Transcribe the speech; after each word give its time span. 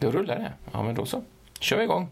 Då 0.00 0.10
rullar 0.10 0.36
det. 0.36 0.52
Ja, 0.72 0.82
men 0.82 0.94
då 0.94 1.06
så. 1.06 1.22
kör 1.60 1.76
vi 1.76 1.84
igång. 1.84 2.08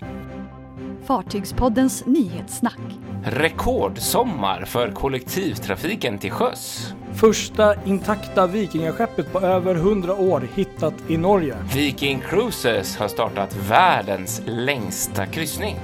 Fartygspoddens 1.05 2.07
nyhetssnack. 2.07 2.79
Rekordsommar 3.25 4.65
för 4.65 4.91
kollektivtrafiken 4.91 6.19
till 6.19 6.31
sjöss. 6.31 6.95
Första 7.15 7.85
intakta 7.85 8.47
vikingaskeppet 8.47 9.33
på 9.33 9.41
över 9.41 9.75
100 9.75 10.15
år 10.15 10.49
hittat 10.55 10.95
i 11.09 11.17
Norge. 11.17 11.57
Viking 11.75 12.21
Cruises 12.21 12.97
har 12.97 13.09
startat 13.09 13.57
världens 13.57 14.43
längsta 14.47 15.27
kryssning. 15.27 15.77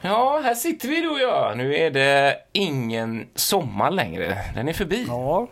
Ja, 0.00 0.40
här 0.44 0.54
sitter 0.54 0.88
vi 0.88 1.00
då 1.00 1.18
ja. 1.20 1.52
Nu 1.56 1.76
är 1.76 1.90
det 1.90 2.36
ingen 2.52 3.26
sommar 3.34 3.90
längre. 3.90 4.36
Den 4.54 4.68
är 4.68 4.72
förbi. 4.72 5.04
Ja, 5.08 5.48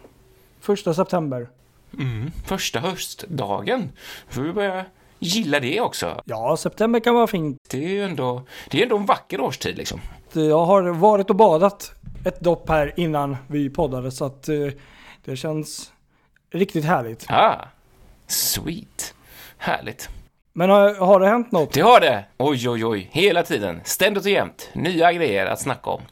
första 0.66 0.94
september. 0.94 1.48
Mm, 1.98 2.30
första 2.46 2.80
höstdagen. 2.80 3.92
Får 4.28 4.42
vi 4.42 4.52
börja 4.52 4.84
gilla 5.18 5.60
det 5.60 5.80
också. 5.80 6.22
Ja, 6.24 6.56
september 6.56 7.00
kan 7.00 7.14
vara 7.14 7.26
fint. 7.26 7.58
Det 7.70 7.84
är 7.84 7.88
ju 7.88 8.04
ändå, 8.04 8.42
det 8.70 8.78
är 8.78 8.82
ändå 8.82 8.96
en 8.96 9.06
vacker 9.06 9.40
årstid 9.40 9.76
liksom. 9.76 10.00
Jag 10.32 10.64
har 10.64 10.82
varit 10.82 11.30
och 11.30 11.36
badat 11.36 11.92
ett 12.24 12.40
dopp 12.40 12.68
här 12.68 12.92
innan 12.96 13.36
vi 13.46 13.70
poddade 13.70 14.10
så 14.10 14.24
att 14.24 14.48
eh, 14.48 14.56
det 15.24 15.36
känns 15.36 15.92
riktigt 16.50 16.84
härligt. 16.84 17.26
Ah, 17.28 17.68
sweet. 18.26 19.14
Härligt. 19.58 20.08
Men 20.52 20.70
har, 20.70 20.94
har 20.94 21.20
det 21.20 21.28
hänt 21.28 21.52
något? 21.52 21.72
Det 21.72 21.80
har 21.80 22.00
det! 22.00 22.24
Oj, 22.38 22.68
oj, 22.68 22.84
oj. 22.84 23.08
Hela 23.12 23.42
tiden. 23.42 23.80
Ständigt 23.84 24.24
och 24.24 24.30
jämt. 24.30 24.70
Nya 24.72 25.12
grejer 25.12 25.46
att 25.46 25.60
snacka 25.60 25.90
om. 25.90 26.02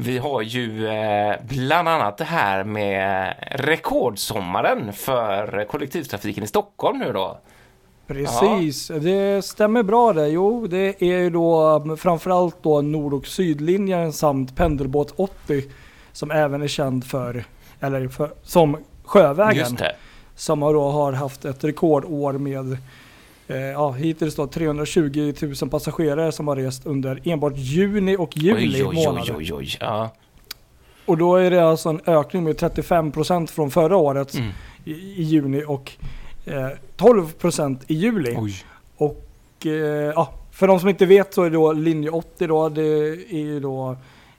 Vi 0.00 0.18
har 0.18 0.42
ju 0.42 0.88
eh, 0.88 1.36
bland 1.48 1.88
annat 1.88 2.18
det 2.18 2.24
här 2.24 2.64
med 2.64 3.34
rekordsommaren 3.50 4.92
för 4.92 5.64
kollektivtrafiken 5.64 6.44
i 6.44 6.46
Stockholm 6.46 6.98
nu 6.98 7.12
då. 7.12 7.38
Precis, 8.06 8.88
det 8.88 9.44
stämmer 9.44 9.82
bra 9.82 10.12
det. 10.12 10.28
Jo, 10.28 10.66
det 10.66 11.02
är 11.02 11.18
ju 11.18 11.30
då 11.30 11.96
framförallt 11.98 12.62
då 12.62 12.80
nord 12.80 13.14
och 13.14 13.26
sydlinjen 13.26 14.12
samt 14.12 14.56
pendelbåt 14.56 15.12
80 15.16 15.64
som 16.12 16.30
även 16.30 16.62
är 16.62 16.68
känd 16.68 17.04
för, 17.04 17.44
eller 17.80 18.08
för, 18.08 18.30
som 18.42 18.76
Sjövägen. 19.04 19.78
Som 20.34 20.62
har 20.62 20.74
då 20.74 20.90
har 20.90 21.12
haft 21.12 21.44
ett 21.44 21.64
rekordår 21.64 22.32
med 22.32 22.76
ja, 23.56 23.90
hittills 23.92 24.34
då 24.34 24.46
320 24.46 25.32
000 25.62 25.70
passagerare 25.70 26.32
som 26.32 26.48
har 26.48 26.56
rest 26.56 26.86
under 26.86 27.20
enbart 27.24 27.52
juni 27.56 28.16
och 28.16 28.36
juli 28.36 28.82
Oj, 28.82 28.84
oj, 28.86 28.94
månader. 28.94 29.34
oj, 29.36 29.52
oj, 29.52 29.52
oj. 29.52 29.68
Ja. 29.80 30.10
Och 31.06 31.18
då 31.18 31.36
är 31.36 31.50
det 31.50 31.64
alltså 31.68 31.88
en 31.88 32.00
ökning 32.06 32.44
med 32.44 32.56
35% 32.56 33.46
från 33.46 33.70
förra 33.70 33.96
året 33.96 34.34
Mm. 34.34 34.48
i, 34.84 34.90
i 34.92 35.22
juni 35.22 35.64
och 35.66 35.92
eh, 36.44 36.68
12% 36.96 37.78
i 37.86 37.94
juli. 37.94 38.34
Oj. 38.38 38.54
Och 38.96 39.26
eh, 39.66 39.72
ja, 40.14 40.32
för 40.52 40.66
de 40.68 40.80
som 40.80 40.88
inte 40.88 41.06
vet 41.06 41.34
så 41.34 41.42
är 41.42 41.50
då 41.50 41.72
linje 41.72 42.10
80 42.10 42.46
då, 42.46 42.68
det 42.68 42.82
är 42.82 43.38
ju 43.38 43.60
då 43.60 43.96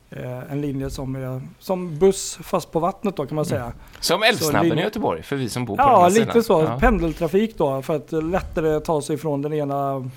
eh, 0.09 0.51
en 0.51 0.61
linje 0.61 0.89
som 0.89 1.15
är 1.15 1.41
som 1.59 1.97
buss 1.99 2.39
fast 2.41 2.71
på 2.71 2.79
vattnet 2.79 3.15
då 3.15 3.25
kan 3.25 3.35
man 3.35 3.45
säga. 3.45 3.73
Som 3.99 4.23
Älvsnabben 4.23 4.69
linje- 4.69 4.81
i 4.81 4.83
Göteborg, 4.85 5.23
för 5.23 5.35
vi 5.35 5.49
som 5.49 5.65
bor 5.65 5.77
på 5.77 5.81
Ja, 5.83 5.95
andra 5.95 6.09
lite 6.09 6.25
sidan. 6.31 6.43
så. 6.43 6.61
Ja. 6.63 6.79
Pendeltrafik 6.79 7.57
då 7.57 7.81
för 7.81 7.95
att 7.95 8.11
lättare 8.23 8.79
ta 8.79 9.01
sig 9.01 9.17
från 9.17 9.41
den 9.41 9.53
ena 9.53 10.09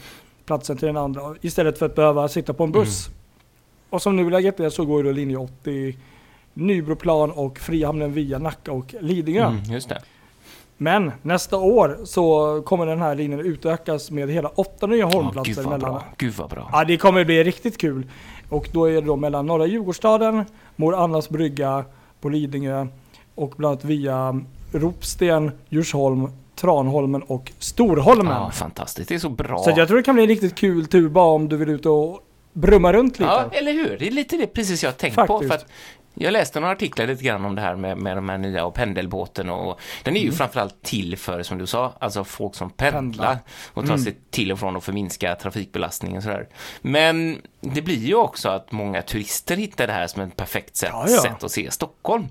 platsen 0.45 0.77
till 0.77 0.87
den 0.87 0.97
andra 0.97 1.35
istället 1.41 1.79
för 1.79 1.87
att 1.87 1.95
behöva 1.95 2.29
sitta 2.29 2.53
på 2.55 2.65
en 2.65 2.73
buss. 2.73 3.09
Och 3.91 4.03
som 4.03 4.17
nuläget 4.17 4.61
är 4.61 4.70
så 4.70 4.85
går 4.85 5.07
ju 5.07 5.13
linje 5.13 5.37
80 5.37 5.97
Nybroplan 6.55 7.31
och 7.31 7.59
Frihamnen 7.59 8.13
via 8.13 8.39
Nacka 8.39 8.73
och 8.73 8.95
Lidingö. 9.01 9.45
Mm, 9.47 9.63
just 9.65 9.89
det. 9.89 10.03
Men 10.77 11.12
nästa 11.23 11.56
år 11.56 11.98
så 12.05 12.62
kommer 12.62 12.87
den 12.87 12.98
här 12.98 13.15
linjen 13.15 13.41
utökas 13.41 14.11
med 14.11 14.31
hela 14.31 14.48
åtta 14.48 14.87
nya 14.87 14.98
Ja, 14.98 15.06
hållplatser 15.06 15.55
gud 15.55 15.56
vad 15.56 15.64
mellan 15.64 15.81
bra. 15.81 16.05
Gud 16.17 16.34
vad 16.34 16.51
bra. 16.51 16.69
Ja, 16.73 16.84
det 16.84 16.97
kommer 16.97 17.25
bli 17.25 17.45
riktigt 17.45 17.79
kul. 17.79 18.07
Och 18.48 18.69
då 18.73 18.85
är 18.85 18.92
det 18.92 19.01
då 19.01 19.17
mellan 19.17 19.47
norra 19.47 19.67
Djurgårdsstaden, 19.67 20.45
Mor 20.77 20.95
Annas 20.95 21.29
brygga 21.29 21.85
på 22.20 22.29
Lidingö 22.29 22.86
och 23.35 23.55
bland 23.57 23.73
annat 23.73 23.85
via 23.85 24.41
Ropsten, 24.73 25.51
Djursholm, 25.69 26.29
Tranholmen 26.55 27.23
och 27.23 27.52
Storholmen. 27.58 28.33
Ja, 28.33 28.51
fantastiskt. 28.51 29.08
Det 29.08 29.14
är 29.14 29.18
så 29.18 29.29
bra. 29.29 29.58
Så 29.58 29.73
jag 29.77 29.89
tror 29.89 29.97
det 29.97 30.02
kan 30.02 30.14
bli 30.14 30.24
en 30.24 30.29
riktigt 30.29 30.55
kul 30.55 30.86
tur 30.86 31.08
bara 31.08 31.33
om 31.33 31.48
du 31.48 31.57
vill 31.57 31.68
ut 31.68 31.86
och 31.86 32.20
brumma 32.52 32.92
runt 32.92 33.18
lite. 33.18 33.30
Ja, 33.30 33.45
eller 33.52 33.73
hur? 33.73 33.98
Det 33.98 34.07
är 34.07 34.11
lite 34.11 34.36
det 34.36 34.47
precis 34.47 34.83
jag 34.83 34.91
har 34.91 34.95
tänkt 34.95 35.17
på. 35.17 35.27
Faktiskt. 35.27 35.48
För 35.48 35.58
att 35.58 35.67
jag 36.14 36.33
läste 36.33 36.61
några 36.61 36.73
artiklar 36.73 37.06
lite 37.06 37.24
grann 37.24 37.45
om 37.45 37.55
det 37.55 37.61
här 37.62 37.77
med, 37.77 37.98
med 37.98 38.17
de 38.17 38.28
här 38.28 38.39
nya 38.39 38.64
och 38.64 38.74
pendelbåten 38.74 39.50
och 39.50 39.80
den 40.02 40.17
är 40.17 40.20
ju 40.20 40.33
framförallt 40.33 40.83
till 40.83 41.17
för, 41.18 41.42
som 41.42 41.58
du 41.58 41.67
sa, 41.67 41.92
alltså 42.00 42.24
folk 42.24 42.55
som 42.55 42.70
pendlar 42.70 42.98
Mm. 42.98 43.11
Pendlar. 43.12 43.39
och 43.73 43.86
tar 43.86 43.96
sig 43.96 44.17
till 44.30 44.52
och 44.52 44.58
från 44.58 44.77
och 44.77 44.84
förminska 44.84 45.34
trafikbelastningen 45.34 46.17
och 46.17 46.23
sådär. 46.23 46.48
Men 46.83 47.42
det 47.61 47.83
blir 47.83 47.98
ju 48.06 48.14
också 48.14 48.48
att 48.48 48.73
många 48.73 49.02
turister 49.02 49.56
hittar 49.56 49.86
det 49.86 49.92
här 49.92 50.06
som 50.06 50.23
ett 50.23 50.36
perfekt 50.36 50.77
sätt, 50.77 50.90
Ja, 50.92 51.05
ja. 51.08 51.23
sätt 51.23 51.45
att 51.45 51.52
se 51.52 51.70
Stockholm. 51.70 52.27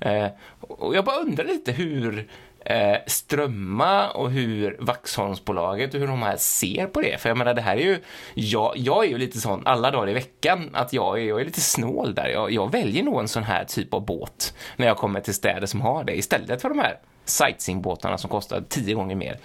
Eh, 0.00 0.26
och 0.60 0.96
jag 0.96 1.04
bara 1.04 1.16
undrar 1.16 1.44
lite 1.44 1.72
hur 1.72 2.28
eh, 2.64 2.96
Strömma 3.06 4.10
och 4.10 4.30
hur 4.30 4.76
Vaxholmsbolaget 4.80 5.94
och 5.94 6.00
hur 6.00 6.06
de 6.06 6.22
här 6.22 6.36
ser 6.36 6.86
på 6.86 7.00
det. 7.00 7.20
För 7.20 7.28
jag 7.28 7.38
menar, 7.38 7.54
det 7.54 7.60
här 7.60 7.76
är 7.76 7.80
ju, 7.80 8.00
jag, 8.34 8.72
jag 8.76 9.04
är 9.04 9.08
ju 9.08 9.18
lite 9.18 9.40
sån 9.40 9.62
alla 9.66 9.90
dagar 9.90 10.08
i 10.08 10.14
veckan 10.14 10.70
att 10.72 10.92
jag 10.92 11.18
är, 11.18 11.24
jag 11.24 11.40
är 11.40 11.44
lite 11.44 11.60
snål 11.60 12.14
där. 12.14 12.28
Jag, 12.28 12.52
jag 12.52 12.72
väljer 12.72 13.02
nog 13.02 13.20
en 13.20 13.28
sån 13.28 13.42
här 13.42 13.64
typ 13.64 13.94
av 13.94 14.04
båt 14.04 14.54
när 14.76 14.86
jag 14.86 14.96
kommer 14.96 15.20
till 15.20 15.34
städer 15.34 15.66
som 15.66 15.80
har 15.80 16.04
det 16.04 16.16
istället 16.16 16.62
för 16.62 16.68
de 16.68 16.78
här 16.78 16.98
sightseeingbåtarna 17.24 18.18
som 18.18 18.30
kostar 18.30 18.62
tio 18.68 18.94
gånger 18.94 19.16
mer. 19.16 19.38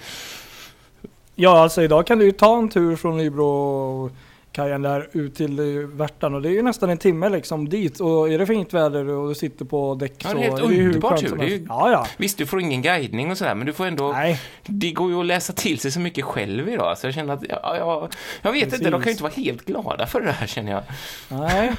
Ja, 1.35 1.59
alltså 1.59 1.81
idag 1.81 2.07
kan 2.07 2.19
du 2.19 2.25
ju 2.25 2.31
ta 2.31 2.57
en 2.57 2.69
tur 2.69 2.95
från 2.95 3.17
Nybro 3.17 4.11
kajen 4.59 4.81
där 4.81 5.07
ut 5.11 5.35
till 5.35 5.59
Värtan 5.93 6.33
och 6.35 6.41
det 6.41 6.49
är 6.49 6.53
ju 6.53 6.61
nästan 6.61 6.89
en 6.89 6.97
timme 6.97 7.29
liksom 7.29 7.69
dit 7.69 7.99
och 7.99 8.29
är 8.29 8.39
det 8.39 8.45
fint 8.45 8.73
väder 8.73 9.09
och 9.09 9.29
du 9.29 9.35
sitter 9.35 9.65
på 9.65 9.95
däck 9.95 10.13
Ja, 10.17 10.29
så 10.29 10.35
det 10.37 10.43
är 10.43 10.49
helt 10.49 10.61
det 10.69 10.73
ju 10.75 10.81
hur 10.81 10.87
underbar 10.87 11.09
skönt 11.09 11.21
tur. 11.21 11.27
som 11.27 11.37
Det 11.37 11.45
är 11.45 11.49
ju- 11.49 11.65
Ja, 11.69 11.91
ja. 11.91 12.07
Visst, 12.17 12.37
du 12.37 12.45
får 12.45 12.61
ingen 12.61 12.81
guidning 12.81 13.31
och 13.31 13.37
sådär, 13.37 13.55
men 13.55 13.65
du 13.67 13.73
får 13.73 13.85
ändå... 13.85 14.11
Nej, 14.11 14.39
Det 14.65 14.91
går 14.91 15.11
ju 15.11 15.19
att 15.19 15.25
läsa 15.25 15.53
till 15.53 15.79
sig 15.79 15.91
så 15.91 15.99
mycket 15.99 16.25
själv 16.25 16.69
idag, 16.69 16.97
så 16.97 17.07
jag 17.07 17.13
känner 17.13 17.33
att, 17.33 17.43
ja, 17.49 17.77
ja, 17.77 18.09
jag 18.41 18.51
vet 18.51 18.63
inte, 18.73 18.77
de 18.77 18.83
kan 18.83 18.91
ju 18.91 18.99
Precis. 18.99 19.11
inte 19.11 19.23
vara 19.23 19.33
helt 19.33 19.65
glada 19.65 20.07
för 20.07 20.21
det 20.21 20.31
här 20.31 20.47
känner 20.47 20.71
jag. 20.71 20.83
nej. 21.29 21.71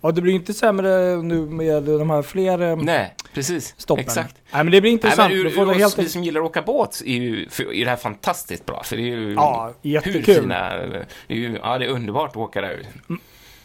Och 0.00 0.14
det 0.14 0.20
blir 0.20 0.32
inte 0.34 0.54
sämre 0.54 1.16
nu 1.22 1.40
med 1.46 1.82
de 1.82 2.10
här 2.10 2.22
fler 2.22 2.62
eh, 2.62 2.76
Nej, 2.76 3.14
precis. 3.34 3.74
stoppen. 3.76 4.04
Exakt. 4.04 4.36
Nej 4.52 4.64
men 4.64 4.72
det 4.72 4.80
blir 4.80 4.90
Nej, 4.90 4.92
intressant. 4.92 5.30
men 5.32 5.40
ur, 5.40 5.46
ur 5.70 5.74
helt 5.74 5.98
vi 5.98 6.08
som 6.08 6.24
gillar 6.24 6.40
att 6.40 6.46
åka 6.46 6.62
båt 6.62 7.02
är 7.06 7.12
ju 7.12 7.48
för, 7.48 7.74
är 7.74 7.84
det 7.84 7.90
här 7.90 7.96
fantastiskt 7.96 8.66
bra, 8.66 8.82
för 8.84 8.96
det 8.96 9.02
är 9.02 9.06
ju 9.06 9.32
Ja, 9.34 9.72
hur 9.82 9.90
jättekul. 9.90 10.34
fina, 10.42 10.76
det 10.76 11.06
är 11.28 11.34
ju, 11.36 11.58
ja 11.62 11.78
det 11.78 11.84
är 11.84 11.88
underbart 12.04 12.30
att 12.30 12.36
åka 12.36 12.60
där. 12.60 12.82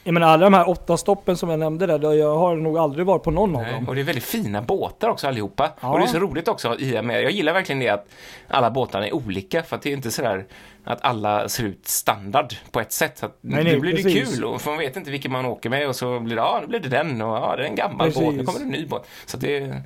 Jag 0.03 0.13
menar 0.13 0.27
alla 0.27 0.43
de 0.43 0.53
här 0.53 0.69
åtta 0.69 0.97
stoppen 0.97 1.37
som 1.37 1.49
jag 1.49 1.59
nämnde 1.59 1.85
där, 1.85 2.13
jag 2.13 2.37
har 2.37 2.55
nog 2.55 2.77
aldrig 2.77 3.05
varit 3.05 3.23
på 3.23 3.31
någon 3.31 3.55
av 3.55 3.61
Nej, 3.61 3.73
dem. 3.73 3.87
Och 3.87 3.95
det 3.95 4.01
är 4.01 4.05
väldigt 4.05 4.23
fina 4.23 4.61
båtar 4.61 5.09
också 5.09 5.27
allihopa. 5.27 5.71
Ja. 5.81 5.91
Och 5.91 5.99
det 5.99 6.05
är 6.05 6.07
så 6.07 6.19
roligt 6.19 6.47
också 6.47 6.79
i 6.79 6.99
och 6.99 7.05
med, 7.05 7.23
jag 7.23 7.31
gillar 7.31 7.53
verkligen 7.53 7.79
det 7.79 7.89
att 7.89 8.07
alla 8.47 8.71
båtarna 8.71 9.07
är 9.07 9.13
olika, 9.13 9.63
för 9.63 9.75
att 9.75 9.81
det 9.81 9.89
är 9.89 9.93
inte 9.93 10.11
sådär 10.11 10.45
att 10.83 11.05
alla 11.05 11.49
ser 11.49 11.63
ut 11.63 11.87
standard 11.87 12.53
på 12.71 12.79
ett 12.79 12.91
sätt. 12.91 13.17
Så 13.17 13.25
att 13.25 13.37
Nej, 13.41 13.63
nej, 13.63 13.73
nu 13.73 13.79
blir 13.79 13.91
det 13.91 14.03
precis. 14.03 14.35
kul, 14.35 14.43
och 14.45 14.61
man 14.65 14.77
vet 14.77 14.95
inte 14.95 15.11
vilken 15.11 15.31
man 15.31 15.45
åker 15.45 15.69
med 15.69 15.87
och 15.87 15.95
så 15.95 16.19
blir 16.19 16.35
det, 16.35 16.41
ja, 16.41 16.59
nu 16.61 16.67
blir 16.67 16.79
det 16.79 16.89
den 16.89 17.21
och 17.21 17.37
ja, 17.37 17.55
det 17.55 17.63
är 17.63 17.67
en 17.67 17.75
gammal 17.75 18.11
båt, 18.11 18.17
nu 18.17 18.29
Precis. 18.29 18.45
kommer 18.45 18.59
det 18.59 18.65
en 18.65 18.81
ny 18.81 18.85
båt. 18.87 19.07
Så 19.25 19.37
det, 19.37 19.83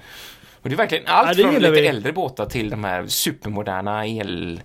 och 0.61 0.69
det 0.69 0.75
är 0.75 0.77
verkligen 0.77 1.07
allt 1.07 1.27
Ja, 1.27 1.33
det 1.33 1.43
från 1.51 1.61
lite 1.61 1.71
vi. 1.71 1.87
äldre 1.87 2.13
båtar 2.13 2.45
till 2.45 2.69
de 2.69 2.83
här 2.83 3.07
supermoderna 3.07 4.05
elbåtarna. 4.05 4.61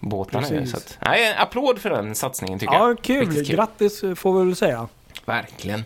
Nu. 0.00 0.24
Precis. 0.48 0.70
Så 0.70 0.76
att, 0.76 0.98
nej, 1.06 1.26
en 1.32 1.42
applåd 1.42 1.78
för 1.78 1.90
den 1.90 2.14
satsningen 2.14 2.58
tycker 2.58 2.74
Ja, 2.74 2.88
jag. 2.88 3.02
kul. 3.02 3.26
Riktigt 3.30 3.48
Grattis 3.56 4.00
får 4.16 4.38
vi 4.38 4.44
väl 4.46 4.56
säga. 4.56 4.88
Verkligen. 5.24 5.84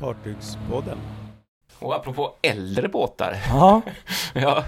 Fartygspodden. 0.00 0.98
Och 1.78 1.94
apropå 1.94 2.32
äldre 2.42 2.88
båtar, 2.88 3.36
Ja, 3.48 3.82
ja, 4.34 4.64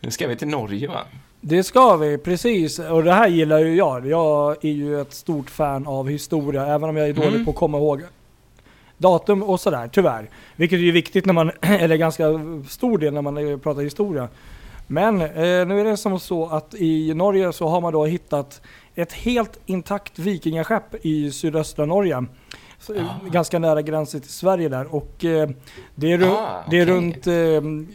nu 0.00 0.10
ska 0.10 0.28
vi 0.28 0.36
till 0.36 0.48
Norge 0.48 0.88
va? 0.88 1.00
det 1.40 1.62
ska 1.64 1.96
vi. 1.96 2.18
Precis. 2.18 2.78
Och 2.78 3.04
det 3.04 3.12
här 3.12 3.28
gillar 3.28 3.58
ju 3.58 3.74
jag. 3.76 4.06
Jag 4.06 4.64
är 4.64 4.70
ju 4.72 5.00
ett 5.00 5.12
stort 5.14 5.50
fan 5.50 5.86
av 5.86 6.08
historia, 6.08 6.66
även 6.66 6.88
om 6.90 6.96
jag 6.96 7.08
är 7.08 7.12
dålig 7.12 7.28
Mm. 7.32 7.44
på 7.44 7.50
att 7.50 7.56
komma 7.56 7.78
ihåg 7.78 8.02
datum 8.98 9.42
och 9.42 9.60
sådär, 9.60 9.88
tyvärr. 9.92 10.30
Vilket 10.56 10.76
är 10.76 10.80
ju 10.82 10.92
viktigt 10.92 11.26
när 11.26 11.32
man, 11.32 11.50
eller 11.60 11.96
ganska 11.96 12.24
stor 12.68 12.98
del 12.98 13.14
när 13.14 13.22
man 13.22 13.60
pratar 13.60 13.82
historia. 13.82 14.28
Men 14.86 15.20
eh, 15.20 15.28
nu 15.66 15.80
är 15.80 15.84
det 15.84 15.96
som 15.96 16.20
så 16.20 16.46
att 16.46 16.74
i 16.74 17.14
Norge 17.14 17.52
så 17.52 17.68
har 17.68 17.80
man 17.80 17.92
då 17.92 18.04
hittat 18.04 18.60
ett 18.94 19.12
helt 19.12 19.60
intakt 19.66 20.18
vikingaskepp 20.18 20.94
i 21.02 21.30
sydöstra 21.30 21.86
Norge. 21.86 22.24
Så, 22.78 22.94
eh, 22.94 23.04
Ah. 23.04 23.28
Ganska 23.28 23.58
nära 23.58 23.82
gränsen 23.82 24.20
till 24.20 24.30
Sverige 24.30 24.68
där. 24.68 24.94
Och 24.94 25.24
eh, 25.24 25.48
det 25.94 26.12
är, 26.12 26.22
Ah, 26.22 26.64
det 26.70 26.80
är 26.80 26.86
runt 26.86 27.26
eh, 27.26 27.92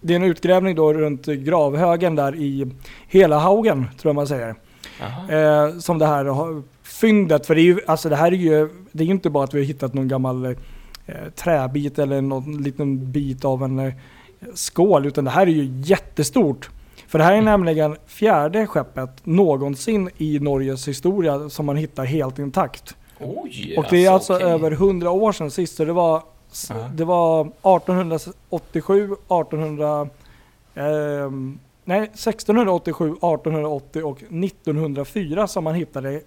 det 0.00 0.12
är 0.12 0.16
en 0.16 0.22
utgrävning 0.24 0.74
då 0.74 0.92
runt 0.92 1.26
gravhögen 1.26 2.16
där 2.16 2.36
i 2.36 2.70
Helahaugen, 3.08 3.86
tror 3.98 4.08
jag 4.10 4.14
man 4.14 4.26
säger. 4.26 4.54
Eh, 5.28 5.78
som 5.78 5.98
det 5.98 6.06
här 6.06 6.24
har, 6.24 6.62
fyndet, 6.82 7.46
för 7.46 7.54
det 7.54 7.60
är 7.60 7.64
ju, 7.64 7.80
alltså 7.86 8.08
det 8.08 8.16
här 8.16 8.32
är 8.32 8.36
ju, 8.36 8.68
det 8.92 9.02
är 9.02 9.06
ju 9.06 9.12
inte 9.12 9.30
bara 9.30 9.44
att 9.44 9.54
vi 9.54 9.58
har 9.58 9.66
hittat 9.66 9.94
någon 9.94 10.08
gammal 10.08 10.44
eh, 10.44 10.54
träbit 11.36 11.98
eller 11.98 12.20
någon 12.20 12.62
liten 12.62 13.12
bit 13.12 13.44
av 13.44 13.62
en, 13.62 13.92
skål, 14.54 15.06
utan 15.06 15.24
det 15.24 15.30
här 15.30 15.42
är 15.46 15.50
ju 15.50 15.72
jättestort. 15.84 16.70
För 17.08 17.18
det 17.18 17.24
här 17.24 17.32
är 17.32 17.36
Mm. 17.38 17.44
nämligen 17.44 17.96
fjärde 18.06 18.66
skeppet 18.66 19.26
någonsin 19.26 20.10
i 20.16 20.38
Norges 20.38 20.88
historia 20.88 21.48
som 21.48 21.66
man 21.66 21.76
hittar 21.76 22.04
helt 22.04 22.38
intakt. 22.38 22.96
Oj, 23.20 23.74
Och 23.78 23.84
det 23.90 24.06
är 24.06 24.10
alltså 24.10 24.34
okej. 24.34 24.46
över 24.46 24.70
100 24.70 25.10
år 25.10 25.32
sedan 25.32 25.50
sist, 25.50 25.76
så 25.76 25.84
det 25.84 25.92
var, 25.92 26.22
Ja. 26.68 26.74
det 26.94 27.04
var 27.04 27.40
1887, 27.62 29.14
1800, 29.28 30.08
ehm, 30.74 31.58
nej 31.84 32.10
1687, 32.14 33.10
1880 33.20 34.02
och 34.02 34.22
1904 34.30 35.46
som 35.46 35.64
man 35.64 35.74
hittade 35.74 36.20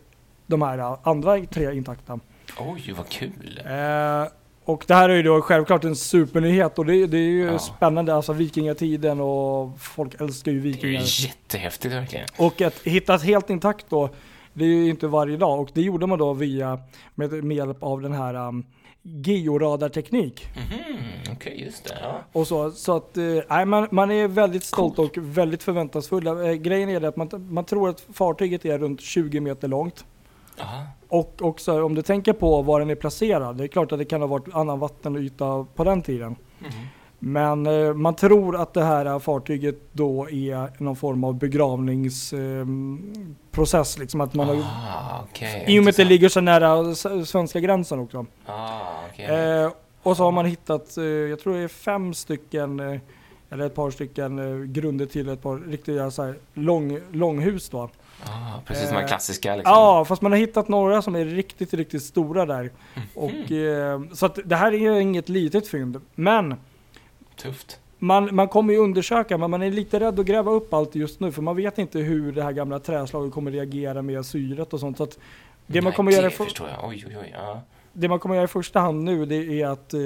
de 0.47 0.61
här 0.61 0.97
andra 1.03 1.39
tre 1.45 1.75
intakta. 1.75 2.19
Oj, 2.59 2.93
vad 2.97 3.09
kul. 3.09 3.61
Eh, 3.65 4.27
och 4.65 4.83
det 4.87 4.93
här 4.93 5.09
är 5.09 5.15
ju 5.15 5.23
då 5.23 5.41
självklart 5.41 5.83
en 5.83 5.95
supernyhet 5.95 6.79
och 6.79 6.85
det, 6.85 7.07
det 7.07 7.17
är 7.17 7.21
ju 7.21 7.45
Ja. 7.45 7.59
spännande, 7.59 8.15
alltså 8.15 8.33
vikingatiden 8.33 9.19
och 9.21 9.79
folk 9.79 10.21
älskar 10.21 10.51
ju 10.51 10.59
Det 10.61 10.67
är 10.67 10.69
ju 10.69 10.73
vikingar. 10.73 11.03
jättehäftigt 11.27 11.93
verkligen. 11.93 12.25
Och 12.37 12.61
att 12.61 12.79
hitta 12.83 13.15
ett 13.15 13.23
helt 13.23 13.49
intakt 13.49 13.85
då, 13.89 14.09
det 14.53 14.63
är 14.63 14.67
ju 14.69 14.89
inte 14.89 15.07
varje 15.07 15.37
dag 15.37 15.59
och 15.59 15.69
det 15.73 15.81
gjorde 15.81 16.07
man 16.07 16.19
då 16.19 16.33
via, 16.33 16.79
med, 17.15 17.43
med 17.43 17.57
hjälp 17.57 17.83
av 17.83 18.01
den 18.01 18.13
här 18.13 18.35
um, 18.47 18.65
georadarteknik. 19.01 20.47
Mhm, 20.55 20.97
Okej, 21.33 21.61
just 21.65 21.83
det. 21.85 21.97
Ja. 22.01 22.19
Och 22.31 22.47
så, 22.47 22.71
så 22.71 22.95
att, 22.97 23.17
eh, 23.17 23.65
man, 23.65 23.87
man 23.91 24.11
är 24.11 24.27
väldigt 24.27 24.63
stolt 24.63 24.99
och 24.99 25.17
väldigt 25.17 25.63
förväntansfull. 25.63 26.27
Eh, 26.27 26.51
grejen 26.53 26.89
är 26.89 26.99
det 26.99 27.07
att 27.07 27.15
man, 27.17 27.29
man 27.49 27.65
tror 27.65 27.89
att 27.89 28.05
fartyget 28.13 28.65
är 28.65 28.77
runt 28.79 29.01
20 29.01 29.39
meter 29.39 29.67
långt. 29.67 30.05
Aha. 30.59 30.83
Och 31.07 31.33
också 31.41 31.83
om 31.83 31.95
du 31.95 32.01
tänker 32.01 32.33
på 32.33 32.61
var 32.61 32.79
den 32.79 32.89
är 32.89 32.95
placerad, 32.95 33.57
det 33.57 33.63
är 33.63 33.67
klart 33.67 33.91
att 33.91 33.99
det 33.99 34.05
kan 34.05 34.21
ha 34.21 34.27
varit 34.27 34.55
annan 34.55 34.79
vattenyta 34.79 35.65
på 35.75 35.83
den 35.83 36.01
tiden. 36.01 36.35
Mhm. 36.59 36.71
Men 37.19 37.67
eh, 37.67 37.93
man 37.93 38.15
tror 38.15 38.61
att 38.61 38.73
det 38.73 38.83
här 38.83 39.19
fartyget 39.19 39.75
då 39.91 40.29
är 40.29 40.83
någon 40.83 40.95
form 40.95 41.23
av 41.23 41.33
begravningsprocess. 41.35 43.97
liksom 43.99 44.21
att 44.21 44.33
man 44.33 44.47
har, 44.47 44.55
Ah, 44.55 45.23
okej. 45.29 45.65
I 45.67 45.79
och 45.79 45.83
med 45.83 45.91
att 45.91 45.97
det 45.97 46.03
ligger 46.03 46.29
så 46.29 46.41
nära 46.41 46.95
svenska 47.25 47.59
gränsen 47.59 47.99
också. 47.99 48.25
Ah, 48.45 48.79
okej. 49.11 49.25
Eh, 49.25 49.71
och 50.03 50.17
så 50.17 50.23
har 50.23 50.31
man 50.31 50.45
hittat, 50.45 50.97
eh, 50.97 51.03
jag 51.03 51.39
tror 51.39 51.53
det 51.53 51.59
är 51.59 51.67
fem 51.67 52.13
stycken, 52.13 52.79
eh, 52.79 52.99
eller 53.53 53.65
ett 53.65 53.75
par 53.75 53.91
stycken 53.91 54.39
eh, 54.39 54.65
grunder 54.65 55.05
till 55.05 55.29
ett 55.29 55.41
par 55.41 55.57
riktiga 55.57 56.11
så 56.11 56.23
här, 56.23 56.35
lång, 56.53 56.99
långhus 57.11 57.69
då. 57.69 57.89
Ah, 58.23 58.59
precis 58.65 58.83
som 58.83 58.93
de 58.93 58.95
eh, 58.95 59.01
här 59.01 59.07
klassiska 59.07 59.55
liksom. 59.55 59.73
Ja, 59.73 60.05
fast 60.05 60.21
man 60.21 60.31
har 60.31 60.39
hittat 60.39 60.67
några 60.67 61.01
som 61.01 61.15
är 61.15 61.25
riktigt, 61.25 61.73
riktigt 61.73 62.03
stora 62.03 62.45
där. 62.45 62.71
Mhm. 62.95 63.03
Och, 63.15 63.51
eh, 63.51 64.01
så 64.13 64.25
att 64.25 64.39
det 64.45 64.55
här 64.55 64.73
är 64.73 64.99
inget 64.99 65.29
litet 65.29 65.67
fynd. 65.67 66.01
Men 66.15 66.55
Tufft. 67.35 67.79
man, 67.99 68.35
man 68.35 68.47
kommer 68.47 68.73
ju 68.73 68.79
undersöka, 68.79 69.37
men 69.37 69.51
man 69.51 69.61
är 69.61 69.71
lite 69.71 69.99
rädd 69.99 70.19
att 70.19 70.25
gräva 70.25 70.51
upp 70.51 70.73
allt 70.73 70.95
just 70.95 71.19
nu. 71.19 71.31
För 71.31 71.41
man 71.41 71.55
vet 71.55 71.77
inte 71.77 71.99
hur 71.99 72.31
det 72.31 72.43
här 72.43 72.51
gamla 72.51 72.79
träslaget 72.79 73.33
kommer 73.33 73.51
reagera 73.51 74.01
med 74.01 74.25
syret 74.25 74.73
och 74.73 74.79
sånt. 74.79 74.97
Så 74.97 75.03
att 75.03 75.19
det, 75.67 75.81
man 75.81 75.89
Nej, 75.89 75.95
kommer 75.95 76.11
göra 76.11 76.21
det 76.21 76.29
för, 76.29 76.43
förstår 76.43 76.69
jag. 76.69 76.89
Oj, 76.89 77.05
oj, 77.07 77.17
oj. 77.21 77.35
Ja. 77.37 77.61
det 77.93 78.07
man 78.07 78.19
kommer 78.19 78.35
göra 78.35 78.45
i 78.45 78.47
första 78.47 78.79
hand 78.79 79.03
nu, 79.03 79.25
det 79.25 79.61
är 79.61 79.67
att 79.67 79.93
eh, 79.93 79.99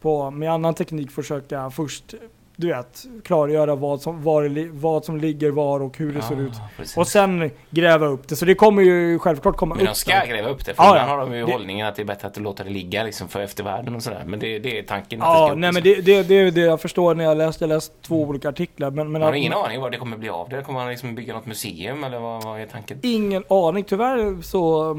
på, 0.00 0.30
med 0.30 0.52
annan 0.52 0.74
teknik 0.74 1.10
försöka 1.10 1.70
först, 1.70 2.14
du 2.58 2.68
vet, 2.68 3.04
klargöra 3.24 3.74
vad 3.74 4.00
som, 4.00 4.22
var, 4.22 4.68
vad 4.80 5.04
som 5.04 5.16
ligger 5.16 5.50
var 5.50 5.80
och 5.80 5.98
hur 5.98 6.12
det 6.12 6.22
ser 6.22 6.40
ut. 6.40 6.52
Precis. 6.76 6.96
Och 6.96 7.06
sen 7.08 7.50
gräva 7.70 8.06
upp 8.06 8.28
det. 8.28 8.36
Så 8.36 8.44
det 8.44 8.54
kommer 8.54 8.82
ju 8.82 9.18
självklart 9.18 9.56
komma 9.56 9.74
Men 9.74 9.82
upp. 9.82 9.88
de 9.92 9.94
ska 9.98 10.12
där. 10.14 10.26
gräva 10.26 10.48
upp 10.48 10.64
det, 10.64 10.74
för 10.74 10.82
Ja, 10.82 10.88
ibland 10.90 11.10
ja. 11.10 11.14
har 11.14 11.20
de 11.20 11.34
ju 11.36 11.46
Det- 11.46 11.52
hållningen 11.52 11.86
att 11.86 11.96
det 11.96 12.02
är 12.02 12.06
bättre 12.06 12.28
att 12.28 12.36
låta 12.36 12.64
det 12.64 12.70
ligga 12.70 13.02
liksom 13.02 13.28
för 13.28 13.40
eftervärlden 13.40 13.94
och 13.96 14.02
sådär. 14.02 14.22
Men 14.26 14.38
det, 14.38 14.58
det 14.58 14.78
är 14.78 14.82
tanken. 14.82 15.22
att 15.22 15.28
Ja, 15.28 15.54
nej 15.56 15.72
men 15.72 15.82
liksom. 15.82 16.04
det, 16.04 16.22
det, 16.22 16.28
det 16.28 16.34
är 16.34 16.50
det 16.50 16.60
jag 16.60 16.80
förstår 16.80 17.14
när 17.14 17.24
jag 17.24 17.36
läst, 17.36 17.60
jag 17.60 17.68
läst 17.68 17.92
två 18.02 18.22
olika 18.22 18.48
artiklar. 18.48 18.90
Men, 18.90 18.96
men 18.96 19.12
Man 19.12 19.22
har 19.22 19.28
att- 19.30 19.36
ingen 19.36 19.52
aning 19.52 19.80
vad 19.80 19.92
det 19.92 19.98
kommer 19.98 20.16
bli 20.16 20.28
av 20.28 20.48
det. 20.48 20.62
Kommer 20.62 20.80
man 20.80 20.88
liksom 20.88 21.14
bygga 21.14 21.34
något 21.34 21.46
museum 21.46 22.04
eller 22.04 22.18
vad, 22.18 22.44
vad 22.44 22.60
är 22.60 22.66
tanken? 22.66 22.98
Ingen 23.02 23.44
aning. 23.48 23.84
Tyvärr 23.84 24.42
så 24.42 24.94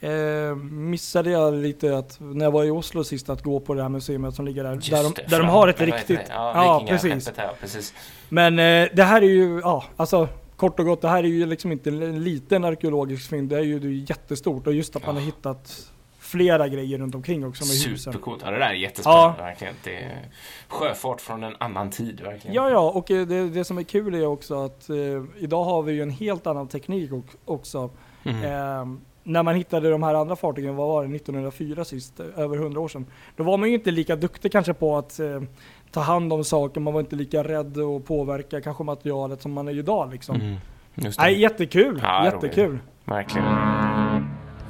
eh, 0.00 0.56
missade 0.70 1.30
jag 1.30 1.54
lite 1.54 1.98
att 1.98 2.16
när 2.20 2.44
jag 2.44 2.50
var 2.52 2.64
i 2.64 2.70
Oslo 2.70 3.04
sist 3.04 3.30
att 3.30 3.42
gå 3.42 3.60
på 3.60 3.74
det 3.74 3.82
här 3.82 3.88
museet 3.88 4.34
som 4.34 4.44
ligger 4.44 4.64
där. 4.64 4.74
Just 4.74 4.90
där 4.90 5.02
de, 5.02 5.12
det, 5.16 5.24
där 5.30 5.38
de 5.38 5.48
har 5.48 5.68
ett 5.68 5.80
riktigt... 5.80 6.20
Ja, 6.28 6.52
Ja, 6.54 6.84
precis. 6.88 7.32
Här, 7.36 7.50
precis. 7.60 7.94
Men 8.28 8.58
eh, 8.58 8.88
det 8.94 9.02
här 9.04 9.22
är 9.22 9.26
ju, 9.26 9.60
ja 9.62 9.84
alltså 9.96 10.28
kort 10.56 10.78
och 10.80 10.84
gott, 10.86 11.00
det 11.02 11.08
här 11.08 11.18
är 11.24 11.28
ju 11.28 11.46
liksom 11.46 11.72
inte 11.72 11.90
en 11.90 12.24
liten 12.24 12.64
arkeologisk 12.64 13.30
fynd. 13.30 13.48
Det 13.48 13.56
är 13.56 13.62
ju 13.62 13.78
det 13.78 13.86
är 13.88 13.90
jättestort 14.10 14.66
och 14.66 14.72
just 14.72 14.96
att 14.96 15.06
man 15.06 15.14
har 15.14 15.22
Ja. 15.22 15.26
hittat 15.26 15.90
flera 16.18 16.68
grejer 16.68 16.98
runt 16.98 17.14
omkring 17.14 17.46
också 17.46 17.64
med 17.64 17.72
husen. 17.92 18.12
Supercoolt. 18.12 18.42
Ja, 18.44 18.50
det 18.50 18.58
där 18.58 18.66
är 18.68 18.72
jättespännande 18.72 19.34
Ja. 19.38 19.44
verkligen. 19.44 19.74
Det 19.84 19.96
är 19.96 20.28
sjöfart 20.68 21.20
från 21.20 21.44
en 21.44 21.54
annan 21.60 21.90
tid 21.90 22.20
verkligen. 22.20 22.54
Ja, 22.56 22.70
ja, 22.70 22.90
och 22.90 23.10
eh, 23.10 23.26
det, 23.26 23.48
det 23.48 23.64
som 23.64 23.78
är 23.78 23.82
kul 23.82 24.14
är 24.14 24.26
också 24.26 24.64
att 24.64 24.90
eh, 24.90 24.96
idag 25.38 25.64
har 25.64 25.82
vi 25.82 25.92
ju 25.92 26.02
en 26.02 26.10
helt 26.10 26.46
annan 26.46 26.68
teknik 26.68 27.10
också. 27.44 27.90
Mhm. 28.22 28.44
Eh, 28.44 28.84
när 29.28 29.42
man 29.42 29.54
hittade 29.54 29.90
de 29.90 30.02
här 30.02 30.14
andra 30.14 30.36
fartygen, 30.36 30.76
vad 30.76 30.88
var 30.88 31.02
det, 31.04 31.16
1904 31.16 31.84
sist, 31.84 32.20
över 32.20 32.56
100 32.56 32.80
år 32.80 32.88
sedan. 32.88 33.06
Då 33.36 33.44
var 33.44 33.58
man 33.58 33.68
ju 33.68 33.74
inte 33.74 33.90
lika 33.90 34.16
duktig 34.16 34.52
kanske 34.52 34.74
på 34.74 34.96
att 34.96 35.20
eh, 35.20 35.42
ta 35.90 36.00
hand 36.00 36.32
om 36.32 36.44
saker, 36.44 36.80
man 36.80 36.92
var 36.92 37.00
inte 37.00 37.16
lika 37.16 37.44
rädd 37.44 37.78
att 37.78 38.04
påverka 38.04 38.60
kanske 38.60 38.84
materialet 38.84 39.42
som 39.42 39.52
man 39.52 39.68
är 39.68 39.78
idag 39.78 40.10
liksom. 40.12 40.56
Just 40.94 41.18
det. 41.18 41.24
Nej, 41.24 41.40
jättekul! 41.40 42.00
Ja, 42.02 42.24
jättekul! 42.24 42.78
Verkligen. 43.04 43.46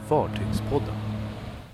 Fartygspodden. 0.09 1.08